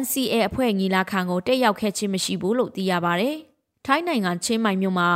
[0.00, 3.36] NCA အဖွဲ့ညီလာခံကိုတက်ရောက်ခဲ့ခြင်းမရှိဘူးလို့သိရပါတယ်။
[3.86, 5.08] ထိုင်းနိုင်ငံချင်းမိုင်မြို့မှာ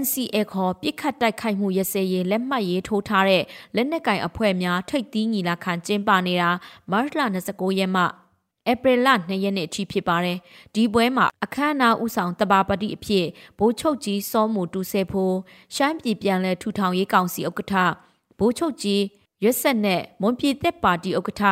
[0.00, 3.42] NCA ခေါ်ပြစ်ခတ်တိုက်ခိုက်မှုရစဲရေးလက်မှတ်ရေးထိုးထားတဲ့
[3.74, 6.50] လက်နက်ကင်အဖွဲ့များထိတ်တီးညီလာခံကျင်းပနေတာ
[6.90, 8.02] မတ်လ29ရက်မှ
[8.70, 10.38] ဧပြီလ2ရက်နေ့အထိဖြစ်ပါတယ်။
[10.74, 13.26] ဒီပွဲမှာအခမ်းအနားဥဆောင်တဘာပတိအဖြစ်
[13.58, 15.36] ဘိုးချုပ်ကြီးစောမူတူဆဲဖိုး
[15.74, 17.74] ရှမ်းပြည်ပြန်လည်ထူထောင်ရေးကောင်စီဥက္ကဋ္ဌ
[18.38, 19.02] ဘိုးချုပ်ကြီး
[19.42, 21.42] ရွက်ဆက်နဲ့မွန်ပြည်သက်ပါတီဥက္ကဋ္ဌ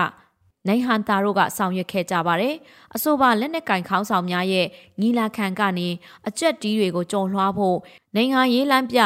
[0.68, 2.54] နိုင်ဟန်တာတို့ကဆောင်ရွက်ခဲ့ကြပါတယ်။
[2.94, 4.66] အဆိုပါလက်နက်ကင်ခေါင်းဆောင်များရဲ့
[5.00, 5.88] ညီလာခံကနေ
[6.28, 7.78] အကြက်တီးတွေကိုကြုံလွှားဖို့
[8.16, 9.00] နိုင်ငံရေးလမ်းပြ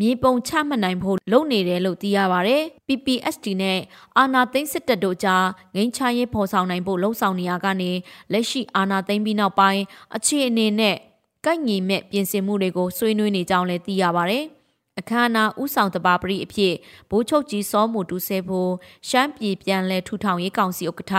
[0.00, 3.78] မြေပုံချမှတ်နိုင်ဖို့လုပ်နေတယ်လို့သိရပါဗျ။ PPSD နဲ့
[4.16, 7.90] အာနာသိန်းစစ်တပ်တို့ကြားငိမ်းချမ်းရေးဖော်ဆောင်နိုင်ဖို့လှုံ့ဆော်နေရကနေ
[8.32, 9.82] လက်ရှိအာနာသိန်းပြီးနောက်ပိုင်း
[10.16, 10.96] အခြေအနေနဲ့
[11.44, 14.40] ကိုက်ညီမဲ့ပြင်ဆင်မှုတွေကိုဆွေးနွေးနေကြောင်းလည်းသိရပါဗျ။
[14.98, 16.74] အခမ်းအနားဥဆောင်တပါပရိအဖြစ်
[17.10, 18.70] ဘိုးချုပ်ကြီးစောမှုတူဆဲဖို့
[19.08, 21.14] ရှမ်းပြည်ပြန်လဲထူထောင်ရေးကောင်စီဥက္ကဋ္ဌ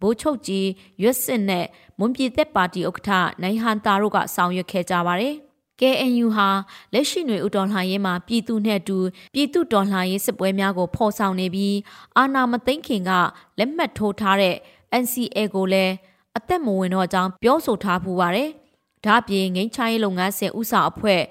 [0.00, 0.68] ဘိုးချုပ်ကြီး
[1.02, 1.66] ရွက်စစ်နဲ့
[1.98, 3.10] မွန်ပြည်သက်ပါတီဥက္ကဋ္ဌ
[3.42, 5.34] နိုင်ဟန်တာတို့ကဆောင်ရွက်ခဲ့ကြပါတယ်။
[5.80, 6.48] KNU ဟာ
[6.92, 8.98] လက်ရှိຫນွေဥတော်လှန်ရေးမှာပြည်သူနဲ့အတူ
[9.34, 11.76] ပြည်သူတော်လှန်ရေးစစ်ပွဲများကိုဖော်ဆောင်နေပြီး
[12.16, 13.10] အာဏာမသိမ်းခင်က
[13.58, 14.56] လက်မှတ်ထိုးထားတဲ့
[15.02, 15.92] NCA ကိုလည်း
[16.36, 18.48] အသက်မဝင်တော့ကြောင်းပြောဆိုထားပူပါတယ်။
[19.04, 21.22] ဒါ့အပြင်ငိမ်းချမ်းရေးလုပ်ငန်းစဉ်ဥဆောင်အဖွဲ့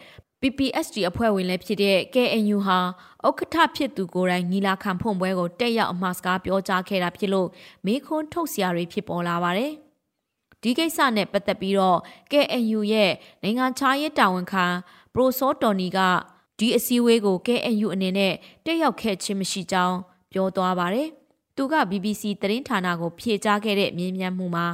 [0.42, 2.80] PPSD အဖွဲ့ဝင်လည်းဖြစ်တဲ့ KNU ဟာ
[3.28, 7.48] ဥက္ကဋ္ဌဖြစ်သူကိုယ်တိုင်ညီလာခံဖွင့်ပွဲကိုတက်ရောက်အမှာစကားပြောကြားခဲ့တာဖြစ်လို့
[7.86, 9.72] မေခွန်းထုတ်စရာတွေဖြစ်ပေါ်လာပါတယ်။
[10.62, 12.00] ဒီကိစ္စနဲ့ပတ်သက်ပြီးတော့
[12.32, 13.12] KNU ရဲ့
[13.44, 14.66] နိုင်ငံခြားရေးတာဝန်ခံ
[15.14, 16.00] ပရိုစောတော်နီက
[16.60, 18.34] ဒီအစည်းအဝေးကို KNU အနေနဲ့
[18.66, 19.98] တက်ရောက်ခဲ့ခြင်းမရှိကြောင်း
[20.32, 21.08] ပြောသွားပါတယ်။
[21.56, 24.68] သူက BBC သတင်းဌာနကိုဖြေကြားခဲ့တဲ့မြင်းမြတ်မှုမှာ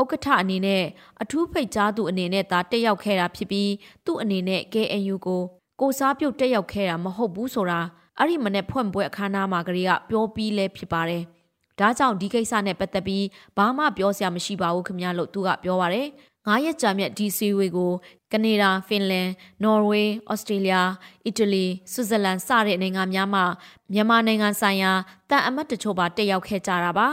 [0.00, 0.84] ဥက္ကဋ္ဌအနေနဲ့
[1.22, 3.70] အထူးဖိတ်ကြားသူအနေနဲ့သာတက်ရောက်ခဲ့တာဖြစ်ပြီး
[4.06, 5.42] သူ့အနေနဲ့ KNU ကို
[5.80, 7.80] ကိုစားပြုတ်တက်ရောက်ခဲ့တာမဟုတ်ဘူးဆိုတာ
[8.18, 11.22] အဲ့ဒီမနေ့ဖွင့်ပွဲအခမ်းအနားမှာကလေးကပြောပြီးလဲဖြစ်ပါတယ်။
[11.80, 13.24] ဒါကြောင့်ဒီကိစ္စနဲ့ပတ်သက်ပြီး
[13.56, 16.08] ဘာမှပြောစရာမရှိပါဘူးခင်ဗျာလို့သူကပြောပါရယ်
[16.46, 17.92] 9ရက်ကြာမြတ်ဒီစီဝေကို
[18.32, 19.28] ကနေဒါဖင်လန်
[19.62, 20.74] နော်ဝေးဩစတြေးလျ
[21.26, 23.42] အီတလီဆွစ်ဇာလန်စတဲ့နိုင်ငံများမှ
[23.92, 24.92] မြန်မာနိုင်ငံဆိုင်ရာ
[25.30, 27.08] တန်အမတ်တချို့ပါတက်ရောက်ခဲ့ကြတာပါ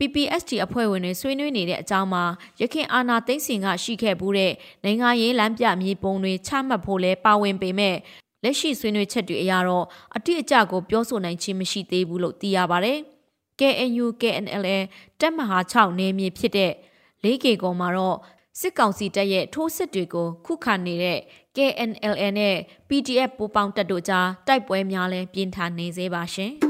[0.00, 2.24] PPST အဖွဲ့ဝင်တွေဆွေးနွေးနေတဲ့အကြောင်းမှာ
[2.60, 4.52] ရခင်အာနာသိန်းစင်ကရှိခဲ့ဘူးတဲ့
[4.84, 7.96] နိုင်ငံရေးလမ်းပြမြေပုံတွေချမှတ်ဖို့လဲပါဝင်ပေမဲ့
[8.42, 9.84] လက်ရှိဆွေးနွေးချက်တွေအရတော့
[10.16, 12.94] အတိအကျကိုပြောဆိုနိုင်ခြင်းမရှိသေးဘူးလို့သိရပါဗျ။
[13.60, 14.76] KNU KNLA
[15.20, 16.72] တပ်မဟာ6နေမြေဖြစ်တဲ့
[17.22, 18.16] 4K ကုံမှာတော့
[18.60, 21.18] စစ်ကောင်စီတပ်ရဲ့ထိုးစစ်တွေကိုခုခံနေတဲ့
[21.56, 22.56] KNLA နဲ့
[22.88, 26.54] PDF ပူးပေါင်းတပ်တို့ကြားတိုက်ပွဲများလဲပြင်းထန်နေသေးပါရှင်။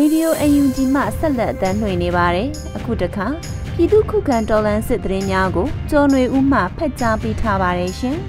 [0.00, 3.26] Radio UNG မှဆက်လက်အသံလွှင့်နေပါတယ်။အခုတခါ
[3.76, 8.16] ပြည်သူခုခံတော်လှန်စစ်တရင်များကိုကျော်နေဦးမှဖတ်ကြားပေးထားပါတယ်ရှင်။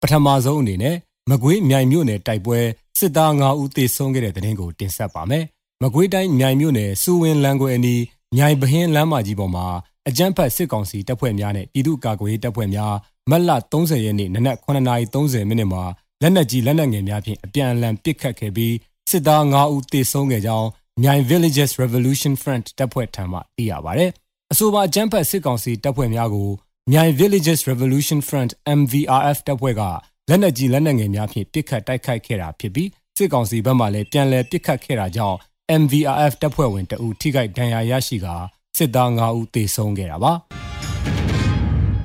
[0.00, 0.96] ပထမဆုံးအနေနဲ့
[1.30, 2.58] မကွေးမြိုင်မြို့နယ်တိုက်ပွဲ
[2.98, 5.44] စစ်သား9ဦးသေဆုံးခဲ့တဲ့တဲ့တင်ကိုတင်ဆက်ပါမယ်။
[5.82, 8.02] မကွေးတိုင်းမြိုင်မြို့နယ်စူဝင်လန်ကွယ်အနီး
[8.36, 9.66] မြိုင်ဘဟင်းလမ်းမကြီးပေါ်မှာ
[10.08, 12.94] အကြမ်းဖက်စစ်ကောင်စီတပ်ဖွဲ့များနဲ့ပြည်သူ့ကာကွယ်ရေးတပ်ဖွဲ့များ
[13.30, 15.82] မတ်လ30ရက်နေ့နနက်9:30မိနစ်မှာ
[16.22, 18.74] လက်နက်ကြီးလက်နက်ငယ်များဖြင့်အပြန်အလှန်ပစ်ခတ်ခဲ့ပြီး
[19.10, 20.68] စစ်သား9ဦးသေဆုံးခဲ့ကြောင်း
[21.02, 24.04] မြိုင် Villages Revolution Front တပ်ဖွဲ့ထံမှသိရပါဗျ။
[24.52, 26.48] အဆိုပါအကြမ်းဖက်စစ်ကောင်စီတပ်ဖွဲ့များကို
[26.92, 29.82] မြိုင် Villages Revolution Front MVRF တပ်ဖွဲ့က
[30.28, 35.36] လက်နက်ကြီးလက်နက်ငယ်များဖြင့်ပစ်ခတ်တိုက်ခိုက်ခဲ့တာဖြစ်ပြီးစစ်ကောင်စီဘက်မှလည်းပြန်လည်ပစ်ခတ်ခဲ့တာကြောင့်
[35.82, 38.34] MVRF တပ်ဖွဲ့ဝင်တအူထိခိုက်ဒဏ်ရာရရှိကာ
[38.76, 40.32] စစ်သား9ဦးသေဆုံးခဲ့တာပါ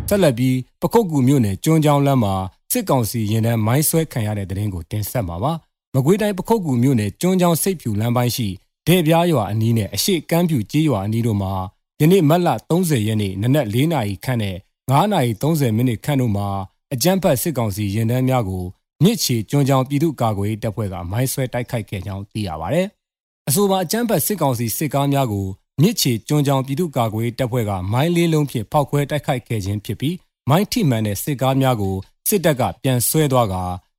[0.10, 2.36] ဆက်လက်ပြီးပခုတ်ကူမြို့နယ်ကျွန်းချောင်းလမ်းမှာ
[2.72, 5.54] စစ်ကောင်စီရင်တန်းမိုင်းဆွဲခံရတဲ့တဲ့ရင်ကိုတင်ဆက်မှာပါ
[5.96, 8.48] မကွေးတိုင်းပခုတ်ကူမြို့နယ်ကျွန်းချောင်းစိတ်ဖြူလမ်းပိုင်းရှိ
[8.88, 11.54] ဒေပြားရွာအနီးနဲ့အရှိကမ်းဖြူကြေးရွာအနီးတို့မှာ
[12.00, 14.58] ယနေ့မတ်လ30ရက်နေ့နနက်4နာရီခန့်နဲ့
[14.90, 16.48] 9နာရီ30မိနစ်ခန့်တို့မှာ
[16.94, 18.64] အကြမ်းဖက်စစ်ကောင်စီရင်တန်းများကို
[19.04, 22.82] မြစ်ချီကျွန်းချောင်းပြည်သူ့ကာကွယ်ရေးတပ်ဖွဲ့ကမိုင်းဆွဲတိုက်ခိုက်ခဲ့ကြောင်းသိရပါဗျ။
[23.48, 25.46] အဆိုပါအကြမ်းဖက်စစ်ကောင်စီစစ်ကားများကို
[25.82, 30.16] မြစ်ချီကျွန်းချောင်းပြည်သူ့ကာကွယ်ရေးတပ်ဖွဲ့ကမိုင်းလေးလုံးဖြင့်ဖောက်ခွဲတိုက်ခိုက်ခဲ့ခြင်းဖြစ်ပြီး
[30.50, 31.96] မိုင်းထိမှန်တဲ့စစ်ကားများကို
[32.30, 33.56] စစ်တပ်ကပြန်ဆွဲသွားက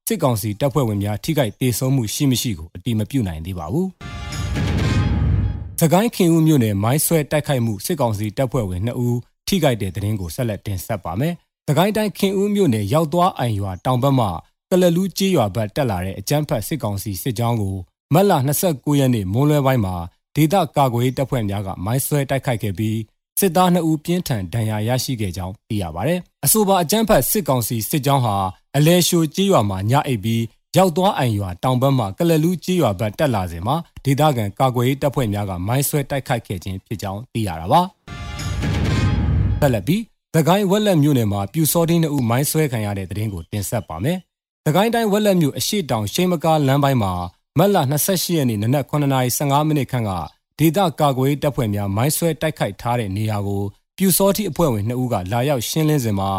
[0.09, 3.89] စစ်ကောင်စီတပ်ဖွဲ့ဝင်များထိခိုက်ဒေဆုံးမှုရှိမရှိကိုအတိမပြုနိုင်သေးပါဘူး။
[5.81, 11.35] စကိုင်းခင်ဦးမြို့နယ်မိုင်းဆွဲတိုက်ခိုက်မှုစစ်ကောင်စီတပ်ဖွဲ့ဝင်2ဦးထိခိုက်တဲ့တဲ့ရင်ကိုဆက်လက်တင်ဆက်ပါမယ်။။
[11.69, 14.27] သခိုင်းတိုင်းခင်ဦးမြို့နယ်ရောက်သွားအိုင်ရွာတောင်ဘက်မှ
[14.71, 17.77] ကလလူးကျေးရွာဘက်တက်လာတဲ့အကြမ်းဖက်စစ်ကောင်စီစစ်ကြောင်းကို
[18.15, 18.33] မတ်လ
[18.67, 19.95] 29ရက်နေ့မွန်းလွဲပိုင်းမှာ
[20.37, 22.97] ဒေသကာကွယ်ရေးတပ်ဖွဲ့များကမိုင်းဆွဲတိုက်ခိုက်ခဲ့ပြီး
[23.41, 28.37] စစ်သား2ဦးပြင်းထန်ဒဏ်ရာရရှိခဲ့ကြောင်းသိရပါဗျ။အဆိုပါအကြမ်းဖက်စစ်ကောင်စီစစ်ကြောင်းဟာ
[28.77, 30.43] အလဲရှိုကျေးရွာမှာညအိပ်ပြီး
[30.77, 37.81] ရောက်သွားအိုင်ရွာတောင်ဘက်မှကလလူးကျေးရွာဘက်တက်လာစဉ်မှာဒေသခံကာကွယ်ရေးတပ်ဖွဲ့များကမိုင်းဆွဲတိုက်ခိုက်ခဲ့ခြင်းဖြစ်ကြောင်းသိရတာပါ။
[39.61, 40.03] ဆက်လက်ပြီး
[40.35, 44.19] သခိုင်းဝက်လက်မြို့နယ်မှာပြူစောတင်းနှစ်ဦးမိုင်းဆွဲခံရတဲ့တဲ့ရင်ကိုတင်ဆက်ပါမယ်။
[44.65, 47.13] သခိုင်းတိုင်းဝက်လက်မြို့အရှိတောင်ရှိမကားလမ်းပိုင်းမှာ
[47.59, 50.13] မတ်လ28ရက်နေ့နနက်9:15မိနစ်ခန့်က
[50.59, 53.63] ဒေသကာကွယ်တပ်ဖွဲ့များမိုင်းဆွဲတိုက်ခိုက်ထားတဲ့နေရာကို
[53.97, 56.31] ပြူစောတိအဖွဲ့ဝင်2ဦးကလာရောက်ရှင်းလင်းစဉ်မှာ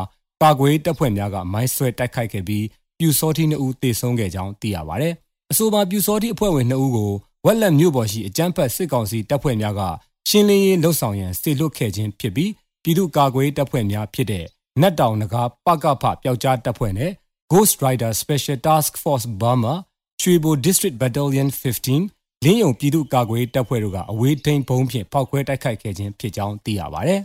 [0.41, 2.65] ကာကွယ်တပ်ဖွဲ့များကမိုင်းဆွဲတိုက်ခိုက်ခဲ့ပြီး
[2.99, 5.07] ပြူစောတိ2ဦးသေဆုံးခဲ့ကြောင်းသိရပါဗျ။
[5.51, 7.11] အဆိုပါပြူစောတိအဖွဲ့ဝင်2ဦးကို
[7.45, 9.81] ဝက်လက်မြို့ပေါ်ရှိအကြမ်းဖက်စစ်ကောင်စီတပ်ဖွဲ့များက
[10.29, 12.51] ရှင်းလင်းရေးလှုပ်ဆောင်ရန်စေလွှတ်ခဲ့ခြင်းဖြစ်ပြီး
[12.83, 14.45] ပြည်သူ့ကာကွယ်တပ်ဖွဲ့များဖြစ်တဲ့
[14.81, 17.11] နတ်တောင်နဂါပကဖပျောက်ကြားတပ်ဖွဲ့နဲ့
[17.51, 19.73] Ghost Rider Special Task Force Burma
[20.21, 27.15] ချွေဘို District Battalion 15 လင်းယုံပြည်သူ့ကာကွယ်တပ်ဖွဲ့တို့ကအဝေးထိန်ဘုံဖြင့်ဖောက်ခွဲတိုက်ခိုက်ခဲ့ခြင်းဖြစ်ကြောင်းသိရပါဗျ။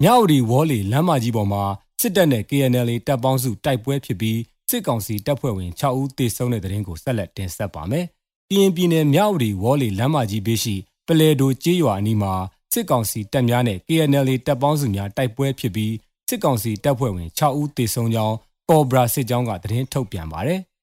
[0.00, 1.62] မမြဝတီဝေါ်လီလမ်းမကြီးပေါ်မှာ
[2.00, 4.38] စစ်တပ်နဲ့ KNL တပ်ပေါင်းစုတိုက်ပွဲဖြစ်ပြီး
[4.70, 8.04] စစ်ကောင်စီတပ်ဖွဲ့ဝင်6ဦးသေဆုံးတဲ့တဲ့ရင်ကိုဆက်လက်တင်ဆက်ပါမယ်။
[8.50, 10.74] ကရင်ပြည်နယ်မြဝတီဝေါ်လီလမ်းမကြီးဘေးရှိ
[11.06, 12.32] ပလဲဒိုကျေးရွာအနီးမှာ
[12.72, 15.92] စစ်ကောင်စီတပ်များနဲ့ KNL တပ်ပေါင်းစုများတိုက်ပွဲဖြစ်ပြီး
[16.28, 18.36] စစ်ကောင်စီတပ်ဖွဲ့ဝင်6ဦးသေဆုံးကြောင်း
[18.70, 20.60] ကော်ဘရာစစ်ကြောင်းကသတင်းထုတ်ပြန်ပါတယ်။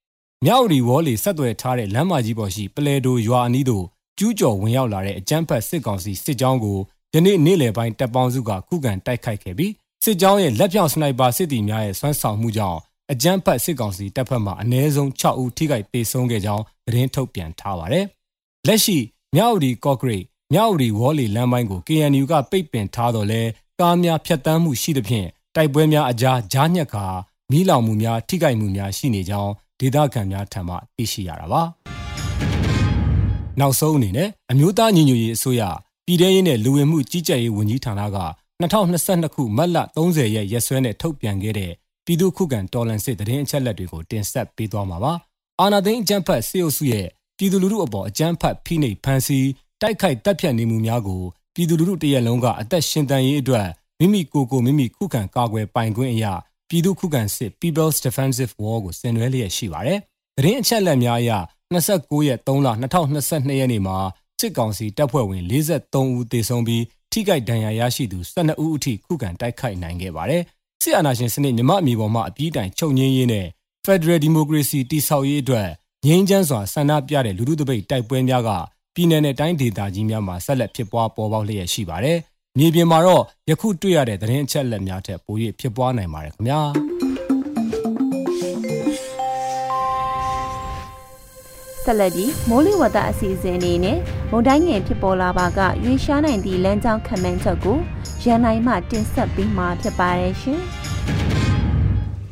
[0.45, 3.85] မြောက်ရီဝေါ်လီဆက်သွယ်ထားတဲ့လမ်းမကြီးပေါ်ရှိပလဲဒိုရွာအနီးသို့
[4.17, 6.77] ကျူးကျော်ဝင်ရောက်လာတဲ့အကြမ်းဖက်စစ်ကောင်စီစစ်ကြောင်းကို
[7.13, 9.71] ယနေ့နေ့လယ်ပိုင်းတပ်ပေါင်းစုကခုခံတိုက်ခိုက်ခဲ့ပြီး
[10.03, 12.79] စစ်ကြောင်းရဲ့လက်ပြောင်စနိုက်ပါစစ်တီများရဲ့ဆွမ်းဆောင်မှုကြောင့်
[13.11, 18.05] အကြမ်းဖက်စစ်ကောင်စီတပ်ဖက်မှအ ਨੇ ဆုံး6ဦးထိခိုက်ဒေဆုံးခဲ့ကြောင်းသတင်းထုတ်ပြန်ထားပါတယ်။
[18.67, 18.97] လက်ရှိ
[19.35, 20.23] မြောက်ရီကော့ဂရိတ်
[20.53, 23.41] မြောက်ရီဝေါ်လီလမ်းပိုင်းကို KNU ကပိတ်ပင်ထားတော့လဲ
[23.79, 27.05] ကားများဖြတ်တန်းမှုရှိသဖြင့်တိုက်ပွဲများအကြားကြားညက်ခါ
[27.51, 31.61] မီးလောင်မှုများထိခိုက်မှုများရှိနေကြောင်း ဒေသခံများထံမှသိရှိရတာပါ။
[33.59, 35.61] နောက်ဆုံးအနေနဲ့အမျိုးသားညီညွတ်ရေးအစိုးရ
[36.05, 38.17] ပြည်ထရေးနဲ့လူဝင်မှုကြီးကြပ်ရေးဝန်ကြီးဌာနက
[38.61, 41.71] 2022ခုမတ်လ30ရက်ရက်စွဲနဲ့ထုတ်ပြန်ခဲ့တဲ့
[42.05, 45.13] ပြည်သူ့ခုခံတော်လှန်စစ်တရင်အချက်လက်တွေကိုတင်ဆက်ပေးသွားမှာပါ။
[45.59, 49.47] အာနာသိန်းအကြမ်းဖက်စေအုပ်စုရဲ့ပြည်သူလူထုအပေါ်အကြမ်းဖက်ဖိနှိပ်ဖန်ဆီး
[49.81, 51.23] တိုက်ခိုက်တပ်ဖြတ်နေမှုများကို
[51.55, 53.67] ပြည်သူလူထုတရက်လုံးကအသက်ရှင်တန်ရေးအတွက်
[53.99, 56.33] မိမိကိုယ်ကိုမိမိခုခံကာကွယ်ပိုင်ခွင့်အရာ
[56.71, 59.99] ပြည်သူခုခံစစ် People's Defensive War ကိုဆင်နွှဲလျက်ရှိပါတယ်။
[60.37, 61.31] သတင်းအချက်အလက်များအရ
[61.73, 63.97] 29ရက်3လ2022ရက်နေ့မှာ
[64.39, 70.41] စစ်ကောင်စီတပ်ဖွဲ့ဝင်43ဦးသေဆုံးပြီးထိခိုက်ဒဏ်ရာရရှိသူ12ဦးအထိခုခံတိုက်ခိုက်နိုင်ခဲ့ပါတယ်။
[70.83, 73.47] စစ်အာဏာရှင်စနစ်မြမအမည်ပေါ်မှာအပြည့်တိုင်ချုပ်ငင်းရေးနဲ့
[73.85, 75.67] Federal Democracy တည်ဆောက်ရေးအတွက်
[76.05, 78.49] ငြိမ်းချမ်းစွာဆန္ဒပြတဲ့လူထုတပိတ်တိုက်ပွဲများက
[78.95, 82.17] ပြည်내နဲ့တိုင်းဒေသကြီးများမှာဆက်လက်ဖြစ်ပွားပေါ်ပေါက်လျက်ရှိပါတယ်။
[82.59, 86.61] မြေပြင်မှာတော့ယခုတွေ့ရတဲ့သတင်းအချက်အလက်များထက်ပို၍ဖြစ်ပွားနိုင်ပါတယ်ခင်ဗျာ
[91.83, 93.97] ဆက်လက်ပြီးမိုးလေဝသအစီအစဉ်အနေနဲ့
[94.31, 97.77] မုန်တိုင်းငယ်ဖြစ်ပေါ်လာပါကရွေရှားနိုင်သည့်လမ်းကြောင်းခံမှန်းချက်ကို
[98.23, 100.59] ရန်နိုင်မှတင်ဆက်ပေးမှာဖြစ်ပါတယ်ရှင်။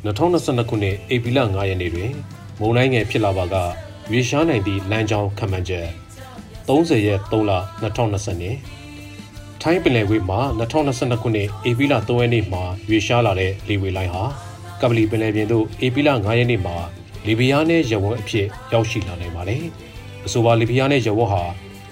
[0.06, 2.10] 2022ခုနှစ်ဧပြီလ9ရက်နေ့တွင်
[2.60, 3.56] မုန်တိုင်းငယ်ဖြစ်လာပါက
[4.12, 5.86] ရွေရှားနိုင်သည့်လမ်းကြောင်းခံမှန်းချက်
[6.68, 7.52] 30ရက်3လ
[7.82, 8.79] 2020
[9.62, 14.24] ထိုင်းပင်လယ်ကွေ့မှာ2022ခုနှစ်ဧပြီလ3ရက်နေ့မှာရွေရှားလာတဲ့လေဝေလိုင်းဟာ
[14.80, 16.76] ကပလီပင်လယ်ပြင်သို့ဧပြီလ9ရက်နေ့မှာ
[17.26, 19.62] လီဘီယာနဲ့ရဝတ်အဖြစ်ရောက်ရှိလာနိုင်ပါတယ်။
[20.26, 21.42] အဆိုပါလီဘီယာနဲ့ရဝတ်ဟာ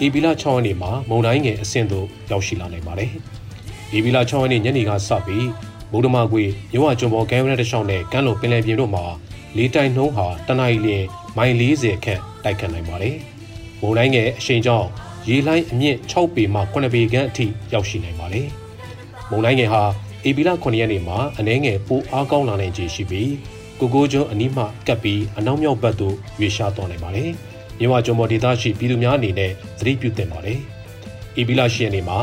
[0.04, 3.10] ဧပြီလ6ရက်နေ့မှာမုန်တိုင်းငယ်အဆင့်သို့ရောက်ရှိလာနိုင်ပါတယ်။
[3.96, 5.46] ဧပြီလ6ရက်နေ့ညနေကစပြီး
[5.92, 9.04] ဗုဒ္ဓမာကွေမြဝကျွန်းပေါ်ကမ်းရိုးတန်းတစ်လျှောက်နဲ့ကမ်းလွန်ပင်လယ်ပြင်တို့မှာ
[9.56, 13.16] လေတိုင်နှုံးဟာတနအီလရင်မိုင်40ခန့်တိုက်ခတ်နိုင်ပါတယ်။
[13.80, 14.88] မုန်တိုင်းငယ်အရှိန်ကြောင့်
[15.28, 18.46] ရေလိုင်းအမြင့်6ပေမှ9ပေခန့်အထိရောက်ရှိနိုင်ပါတယ်။
[19.30, 19.82] မုန်တိုင်းငယ်ဟာ
[20.26, 23.32] ဧပြီလ9ရက်နေ့မှာအနှဲငယ်ပိုအားကောင်းလာနိုင်ခြေရှိပြီး
[23.80, 27.30] ကိုကိုကျွန်းအနီးမှကပ်ပြီးအနောက်မြောက်ဘက်သို့ရွေ့ရှားသွားနိုင်ပါတယ်။
[27.78, 30.58] မြဝကျွန်းပေါ်ဒေသရှိပြည်သူများအနေနဲ့သတိပြုသင့်ပါတယ်။
[31.40, 32.18] ဧပြီလ10ရက်နေ့မှာ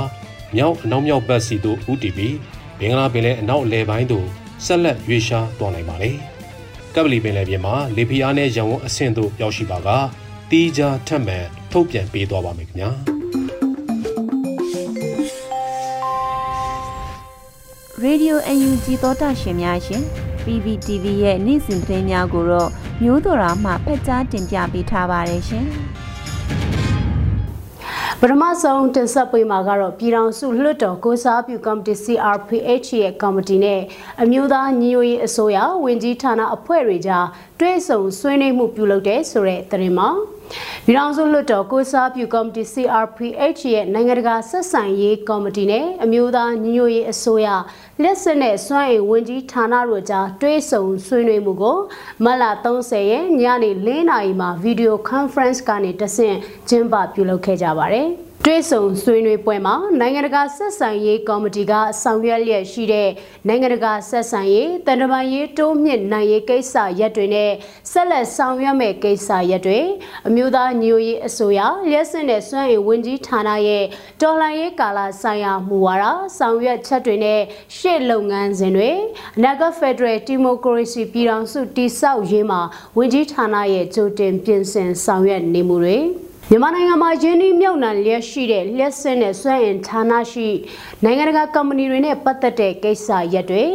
[0.55, 2.35] မြောက်အနောက်မြောက်ဘက်စီသို့ဦးတည်ပြီး
[2.79, 4.27] ဘင်္ဂလားပင်လယ်အနောက်အလယ်ပိုင်းသို့
[4.65, 6.15] ဆက်လက်ရွေ့ရှားသွားနိုင်ပါတယ်။
[6.95, 9.89] ကပလီပင်လယ်ပြင်မှာလေဖိအားနဲ့ရန်ကုန်အဆင့်သို့ရောက်ရှိပါက
[10.51, 11.39] တီးခြားထပ်မံ
[11.77, 12.89] ထုတ်ပြန်ပေးသွားပါမယ်ခင်ဗျာ
[18.01, 20.03] ရေဒီယို UNG သောတာရှင်များရှင်
[20.45, 22.69] PPTV ရဲ့နေ့စဉ်သတင်းများကိုတော့
[23.03, 25.65] မျိုးတော်ရာမှဖက်ကြားတင်ပြပေးထားပါတယ်ရှင်
[28.27, 33.81] ပထမဆုံးတင်ဆက်ပေးမှာကတော့ပြည်ထောင်စုလွှတ်တော်ကိုစားပြုကော်မတီ CRPH ရဲ့ကော်မတီနဲ့
[34.21, 37.25] အမျိုးသားညီညွတ်ရေးအစိုးရဝန်ကြီးဌာနအဖွဲ့တွေကြား
[37.59, 40.09] တွဲဆုံဆွေးနွေးမှုပြုလုပ်တဲ့ဆိုတဲ့သတင်းမှာ
[40.85, 47.47] ပြည်ထောင်စုလွှတ်တော်ကိုစားပြုကော်မတီ CRPH ရဲ့နိုင်ငံတကာဆက်ဆံရေးကော်မတီနဲ့အမျိုးသားညီညွတ်ရေးအစိုးရ
[48.03, 51.77] လက်စစ်နဲ့စွမ်းအင်ဝန်ကြီးဌာနတို့ကြားတွဲဆုံဆွေးနွေးမှုကို
[52.23, 56.37] မတ်လ30ရက်ညနေ4နာရီမှာဗီဒီယိုကွန်ဖရင့်ကနေတဆင့်
[56.69, 58.09] ကျင်းပပြုလုပ်ခဲ့ကြပါတယ်။
[58.47, 63.09] တွဲဆုံဆွေးနွေးပွဲမှာနိုင်ငံတကာဆက်ဆံရေးကော်မတီကဆောင်ရွက်လျက်ရှိတဲ့
[63.47, 67.51] နိုင်ငံတကာဆက်ဆံရေးတန်တမာရေးတိုးမြင့်နိုင်ရေးကိစ္စရပ်တွေနဲ့
[67.91, 69.79] ဆက်လက်ဆောင်ရွက်မဲ့ကိစ္စရပ်တွေ
[70.27, 73.83] အမျိုးသားညိုရေးအစိုးရလျှက်စစ်နဲ့စွမ်းရည်ဝန်ကြီးဌာနရဲ့
[74.21, 76.05] တော်လှန်ရေးကာလဆိုင်ရာမူဝါဒ
[76.37, 77.41] ဆောင်ရွက်ချက်တွေနဲ့
[77.77, 78.91] ရှေ့လုပ်ငန်းစဉ်တွေ
[79.37, 82.61] အနာဂတ်ဖက်ဒရယ်ဒီမိုကရေစီပြည်ထောင်စုတည်ဆောက်ရေးမှာ
[82.97, 85.99] ဝန်ကြီးဌာနရဲ့ကြိုတင်ပြင်ဆင်ဆောင်ရွက်နေမှုတွေ
[86.51, 90.49] မြန်မာနိုင်ငံမှာယင်းနှိမြောက်နှံလျက်ရှိတဲ့လျှက်စင်းတဲ့စွမ်းအင်ဌာနရှိ
[91.03, 93.65] နိုင်ငံတကာကုမ္ပဏီတွေနဲ့ပတ်သက်တဲ့ကိစ္စရပ်တွေ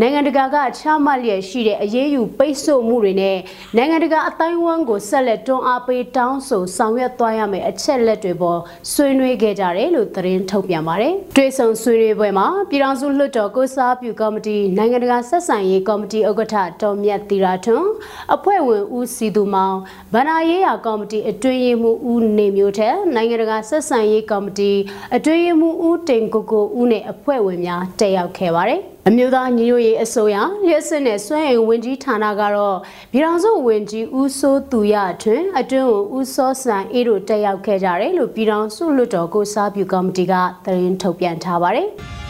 [0.00, 3.38] နိုင်ငံတကာကချမှတ်လျက်ရှိတဲ့အရေးယူပိတ်ဆို့မှုတွေနဲ့
[3.76, 8.60] နိုင်ငံတကာအတိုင်းအဝန်းကိုဆက်လက်တွန်းအားပေးတောင်းဆိုဆောင်ရွက်သွားရမယ့်အချက်လက်တွေပေါ်
[8.92, 17.90] ဆွေးနွေးခဲ့ကြတယ်လို့သတင်းထုတ်ပြန်ပါတယ်။တွေ့ဆုံဆွေးနွေးပွဲမှာပြည်ထောင်စုလွှတ်တော်ကိုစားပြုကော်မတီနိုင်ငံတကာဆက်ဆံရေးကော်မတီဥက္ကဋ္ဌတော်မြတ်သီရာထွန်း
[18.34, 19.76] အဖွဲ့ဝင်ဦးစီသူမောင်
[20.14, 24.72] ဗဏ္ဍာရေးရာကော်မတီအတွင်းရေးမှူးဦးဦးနေမျိုးထက်နိုင်ငံတကာဆက်ဆံရေးကော်မတီ
[25.16, 32.76] အတွင်းရေးမှူးဦးတင်ကိုကိုဦးနဲ့အဖွဲ့ဝင်များတက်ရောက်ခဲ့ပါတယ်။အမျိုးသားညီညွတ်ရေးအစိုးရလျှက်စစ်နဲ့စွမ်းအင်ဝင်ကြီးဌာနကတော့
[33.12, 40.32] ပြည်ထောင်စုဝင်ကြီးဦးစိုးသူရထွန်းအတွင်းကိုဦးစောစံအေးတို့တက်ရောက်ခဲ့ကြတယ်လို့ပြည်ထောင်စုလွှတ်တော်ကိုစားပြုကော်မတီက
[40.64, 41.88] သတင်းထုတ်ပြန်ထားပါတယ်။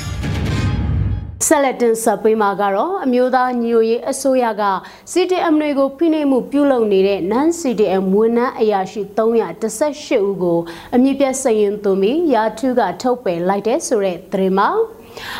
[1.46, 4.64] ဆက်လက်တင်ဆက်ပေးမှာကတော့အမျိုးသားညီညွတ်ရေးအစိုးရက
[5.12, 10.58] CDM တွေကိုဖိနှိပ်မှုပြုလုပ်နေတဲ့ non CDM ဝန်ထမ်းအရာရှိ318ဦးကို
[10.94, 14.68] အမြင့်ပြတ်စရင်သွင်းပြီးရာထူးကထုတ်ပယ်လိုက်တဲ့ဆိုတဲ့သတင်းမှာ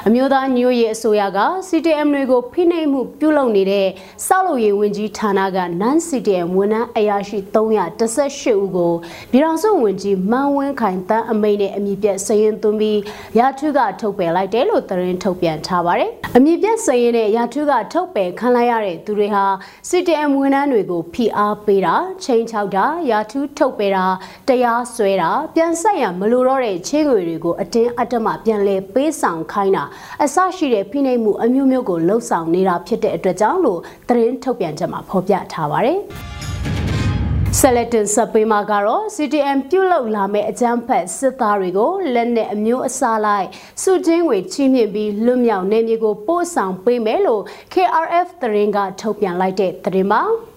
[0.07, 3.87] အမျိုးသားညွရေးအစိုးရက CTM တွေကိုဖိနှိပ်မှုပြုလုပ်နေတဲ့
[4.27, 8.93] စောက်လုပ်ရေးဝန်ကြီးဌာနက non CTM ဝန်ထမ်းအရာရှိ318ဦးကို
[9.31, 13.01] ပြည်ထောင်စုဝန်ကြီးမန်းဝင်းခိုင်တန်းအမိန့်နဲ့အမည်ပြတ်စရင်သွင်းပြီး
[13.39, 19.45] ရာထူးကထုတ်ပယ်လိုက်တယ်လို့သတင်းထုတ်ပြန်ထားပါတယ်။အမည်ပြတ်စရင်နဲ့ရာထူးကထုတ်ပယ်ခံလိုက်ရတဲ့သူတွေဟာ
[19.89, 24.05] CTM ဝန်ထမ်းတွေကိုဖိအားပေးတာချိန်ချောက်တာရာထူးထုတ်ပယ်တာ
[24.49, 29.85] တရားစွဲတာပြန်ဆက်ရမလိုတော့တဲ့ချေးငွေတွေကိုအတင်းအဓမ္မပြန်လည်ပေးဆောင်ခိုင်းခိုင်းတာ
[30.25, 35.99] အဆရှိတဲ့ဖိနှိပ်မှုအမျိုးမျိုးကိုလှုပ်ဆောင်နေတာဖြစ်တဲ့အတွက်ကြောင့်လို့သတင်းထုတ်ပြန်ချက်မှာဖော်ပြထားပါတယ်။
[37.61, 43.49] Selected စပေးမှာကတော့ CTM ပြုတ်လောက်လာမဲ့အကြမ်းဖက်စစ်သားတွေကိုလက်နဲ့အမျိုးအစားလိုက်
[43.83, 50.23] စုချင်းဝေချီးမြှင့်ပြီးလွတ်မြောက်နေမြေကိုပို့ဆောင်ပေးမယ်လို့ KRF သတင်းကထုတ်ပြန်လိုက်တဲ့သတင်းပါ။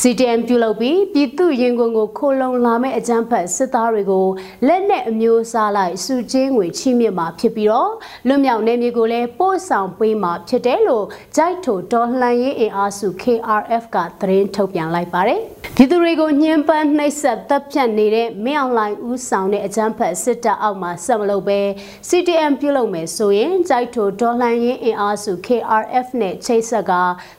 [0.00, 4.26] CTM ပြုလုပ်ပြီးပြည်သူရင်ခွင်ကိုခိုလုံလာမဲ့အကြမ်းဖက်စစ်သားတွေကို
[4.66, 7.92] လက်နက်အမျိုးအစားလိုက်စုချင်းငွေချိမြင့်မှာဖြစ်ပြီးတော့
[8.26, 15.40] လွတ်မြောက်နေမြေကိုလည်းပို့ဆောင်ပေးမှာဖြစ်တယ်လို့ကြိုက်ထိုတော်လှန်ရေးအင်အားစု KRF ကသတင်းထုတ်ပြန်လိုက်ပါတယ်။
[15.76, 21.60] ပြည်သူတွေကိုညှဉ်းပန်းနှိပ်စက်တပ်ဖြတ်နေတဲ့မင်းအောင်လှိုင်ဦးဆောင်တဲ့အကြမ်းဖက်စစ်တပ်အောက်မှာဆက်မလုပ်ပဲ
[22.08, 26.92] CTM ပြုလုပ်မယ်ဆိုရင်ကြိုက်ထိုဒေါ်လှန်ရေးအင်အားစု KRF နဲ့ချိတ်ဆက်က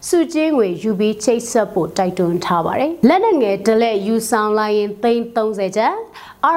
[0.07, 5.95] စုချင်းငွေယူပြီးချိတ်ဆက်ဖို့တိုက်တွန်းထားပါတယ်။လက်နက်ငယ်ဒလက်ယူဆောင်လိုက်ရင်သိန်း30ကျပ်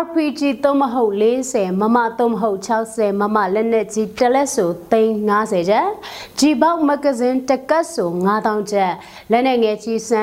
[0.01, 1.12] RPG သုံးမဟုတ်
[1.46, 5.88] 40မမသုံးမဟုတ်60မမလက်နက်ကြီးတလက်ဆိုသိန်း90ကျပ်
[6.38, 8.92] G box မဂဇင်းတကတ်ဆို9000ကျပ်
[9.31, 10.20] လက်နက်ငယ်ကြီးစံ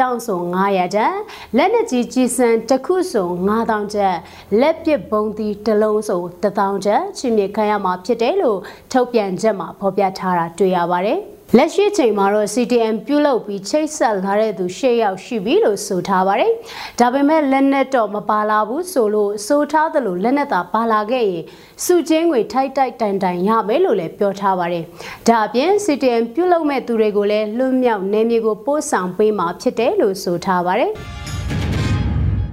[0.00, 1.14] တောင်းဆို900ကျပ်
[1.56, 4.16] လက်နက်ကြီးကြီးစံတစ်ခုဆို9000ကျပ်
[4.60, 8.58] လက်ပစ်ဘုံသီးတစ်လုံးဆို1000ကျပ်ချီမြခံရမှာဖြစ်တယ်လို့
[8.92, 11.20] ထုတ်ပြန်ချက်မှာဖော်ပြထားတာတွေ့ရပါတယ်
[11.56, 16.52] လက်ရှိချိန်မှာတော့ CTM ပြုလုပ်ပြီးချိတ်ဆက်လာတဲ့သူ၈ယောက်ရှိပြီလို့ဆိုထားပါတယ်။
[17.00, 21.42] ဒါပေမဲ့လက်နက်တော့မပါလာဘူးဆိုလို့ဆိုထားသလိုလက်နက်သာပါလာခဲ့ရင်
[21.84, 24.84] စုချင်းငွေထိုက်တိုက်တိုင်တိုင်ရမယ်လို့လည်းပြောထားပါတယ်။
[25.28, 30.92] ဒါအပြင် CTM ပြုလုပ်မဲ့သူတွေကိုလည်းလွတ်မြောက်နေမြေကိုပို့ဆောင်ပေးမှာဖြစ်တယ်လို့ဆိုထားပါတယ်။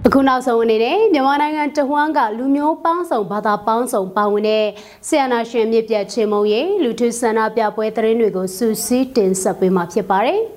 [0.10, 4.65] အခုနောက်ဆုံးအနေနဲ့မြန်မာနိုင်ငံတဝန်းကလူမျိုးပေါင်းစုံဘာသာပေါင်းစုံပါဝင်တဲ့
[5.08, 10.39] ဆီယနာရှင်မြစ်ပြတ်ချင်းမုံရေးလူထုဆန္ဒပြပွဲသတင်းတွေကိုစူးစီးတင်ဆက်ပေးမှာဖြစ်ပါတယ်။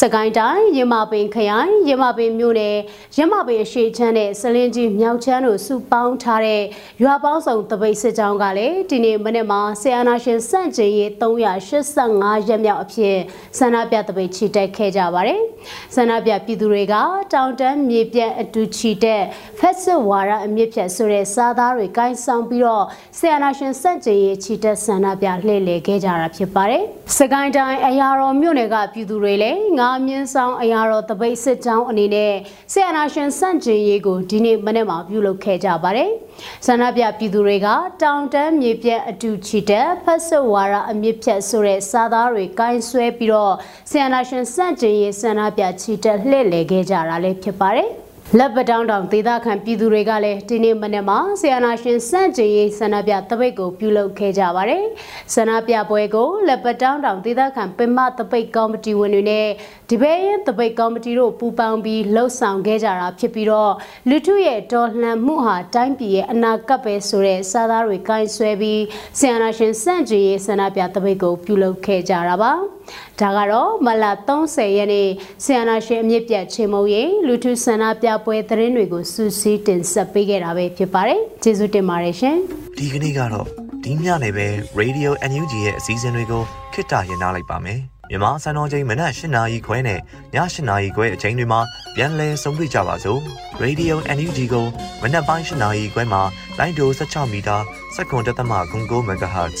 [0.00, 2.76] စကိုင်းတိုင်းရမပင်ခရိုင်ရမပင်မြို့နယ်
[3.18, 6.62] ရမပင်အရှိချမ်းနဲ့စလင်းကြီးမြောက်ချမ်းတို့စုပေါင်းထားတဲ့
[7.02, 13.16] ရွာပေါင်းစုံတပိတ်စစ်ကြောင်းကလည်းဒီနေ့မနေ့မှာဆီယနာရှင်စန့်ကျင်ရေး385ရက်မြောက်အဖြစ်
[13.58, 15.40] ဆန္ဒပြတပိတ်ချီတက်ခဲ့ကြပါတယ်။
[15.94, 16.94] ဆန္ဒပြပြည်သူတွေက
[17.32, 19.22] တောင်တန်းမြေပြန့်အတူချီတက်
[19.58, 22.84] ဖက်စစ်ဝါရအမြင့်ဖြတ်ဆိုတဲ့စားသားတွေကိုင်းဆောင်ပြီးတော့
[23.18, 26.82] ဆီယနာရှင်စန့်ကျင်ရေးချီတက်ဆန္ဒပြလှည့်လည်ခဲ့ကြတာဖြစ်ပါတယ်။
[27.18, 32.32] စကိုင်းတိုင်းအရာတော်မြို့နယ်ကပြည်သူတွေလည်းငါမြင်းဆောင်အရာတော်တပိတ်စစ်ကြောင်းအနေနဲ့
[32.72, 36.10] ဆီယနာရှင်စန့်ကျင်ရေးကိုဒီနေ့မနေ့မှာပြုလုပ်ခဲ့ကြပါတယ်။
[36.66, 37.68] ဆန္ဒပြပြည်သူတွေက
[38.02, 43.54] တောင်တန်းမြေပြန့်အတူချီတက်ဖက်စစ်ဝါရအမြင့်ဖြတ်ဆိုတဲ့စားသားတွေကိုင်းဆွဲပြီးတော့
[43.90, 47.90] ဆီယနာရှင်စန့်ကျင်ရေးဆန္ဒပြချီတက်လှည့်လည်ခဲ့ကြတာလည်းဖြစ်ပါတယ်။
[48.38, 54.84] လက်ပတောင်းတောင်ဒေသခံပြည်သူတွေကလည်းဒီနေ့မနေ့မှာဆီယနာရှင်စန့်ကျင်ရေးဆန္ဒပြတပိတ်ကိုပြုလုပ်ခဲ့ကြပါတယ်။
[55.34, 59.48] ဆန္ဒပြပွဲကိုလက်ပတောင်းတောင်ဒေသခံပင်မတပိတ်ကော်မတီဝင်တွေနဲ့
[59.90, 63.72] ဒီဘဲရင်တပိတ်ကော်မတီတို့ပူးပေါင်းပြီးလှုပ်ဆောင်ခဲ့ကြတာဖြစ်ပြီးတော့
[64.08, 68.82] လူထုရဲ့တော်လှန်မှုဟာတိုင်းပြည်ရဲ့အနာဂတ်ပဲဆိုတဲ့စာသားတွေကင်ဆွဲပြီး
[69.18, 72.52] ဆီယနာရှင်စန့်ကျင်ရေးဆန္ဒပြတပိတ်ကိုပြုလုပ်ခဲ့ကြတာပါ။
[73.20, 75.08] ဒါကတော့မလ30ရက်နေ့
[75.44, 82.36] ဆီယနာရှင်အမြင့်ပြတ်ချေမုံရေးလူထုဆန္ဒပြပွဲသတင်းတွေကိုစူးစီးတင်ဆက်ပေးခဲ့တာပဲဖြစ်ပါတယ်။ကျေးဇူးတင်ပါတယ်ရှင်။
[82.78, 83.46] ဒီကနေ့ကတော့
[83.84, 84.46] ဒီညနေပဲ
[84.80, 90.00] Radio NUG ရဲ့အစည်းအဝေးကိုခਿੱတရနာလိုက်ပါမယ်။မြန်မာစံတော်ချိန်မနက်၈နာရီခွဲနဲ့ည
[90.34, 91.60] ၈နာရီခွဲအချိန်တွေမှာ
[91.96, 93.20] ပြန်လည်ဆုံးဖြတ်ကြပါစို့။
[93.62, 94.66] Radio NUG ကို
[95.02, 96.22] မနက်ပိုင်း၈နာရီခွဲမှာ
[96.58, 97.56] လိုင်းဒို16မီတာ
[97.94, 98.52] စက္ကန့်တသမ
[98.82, 99.60] 9 MHz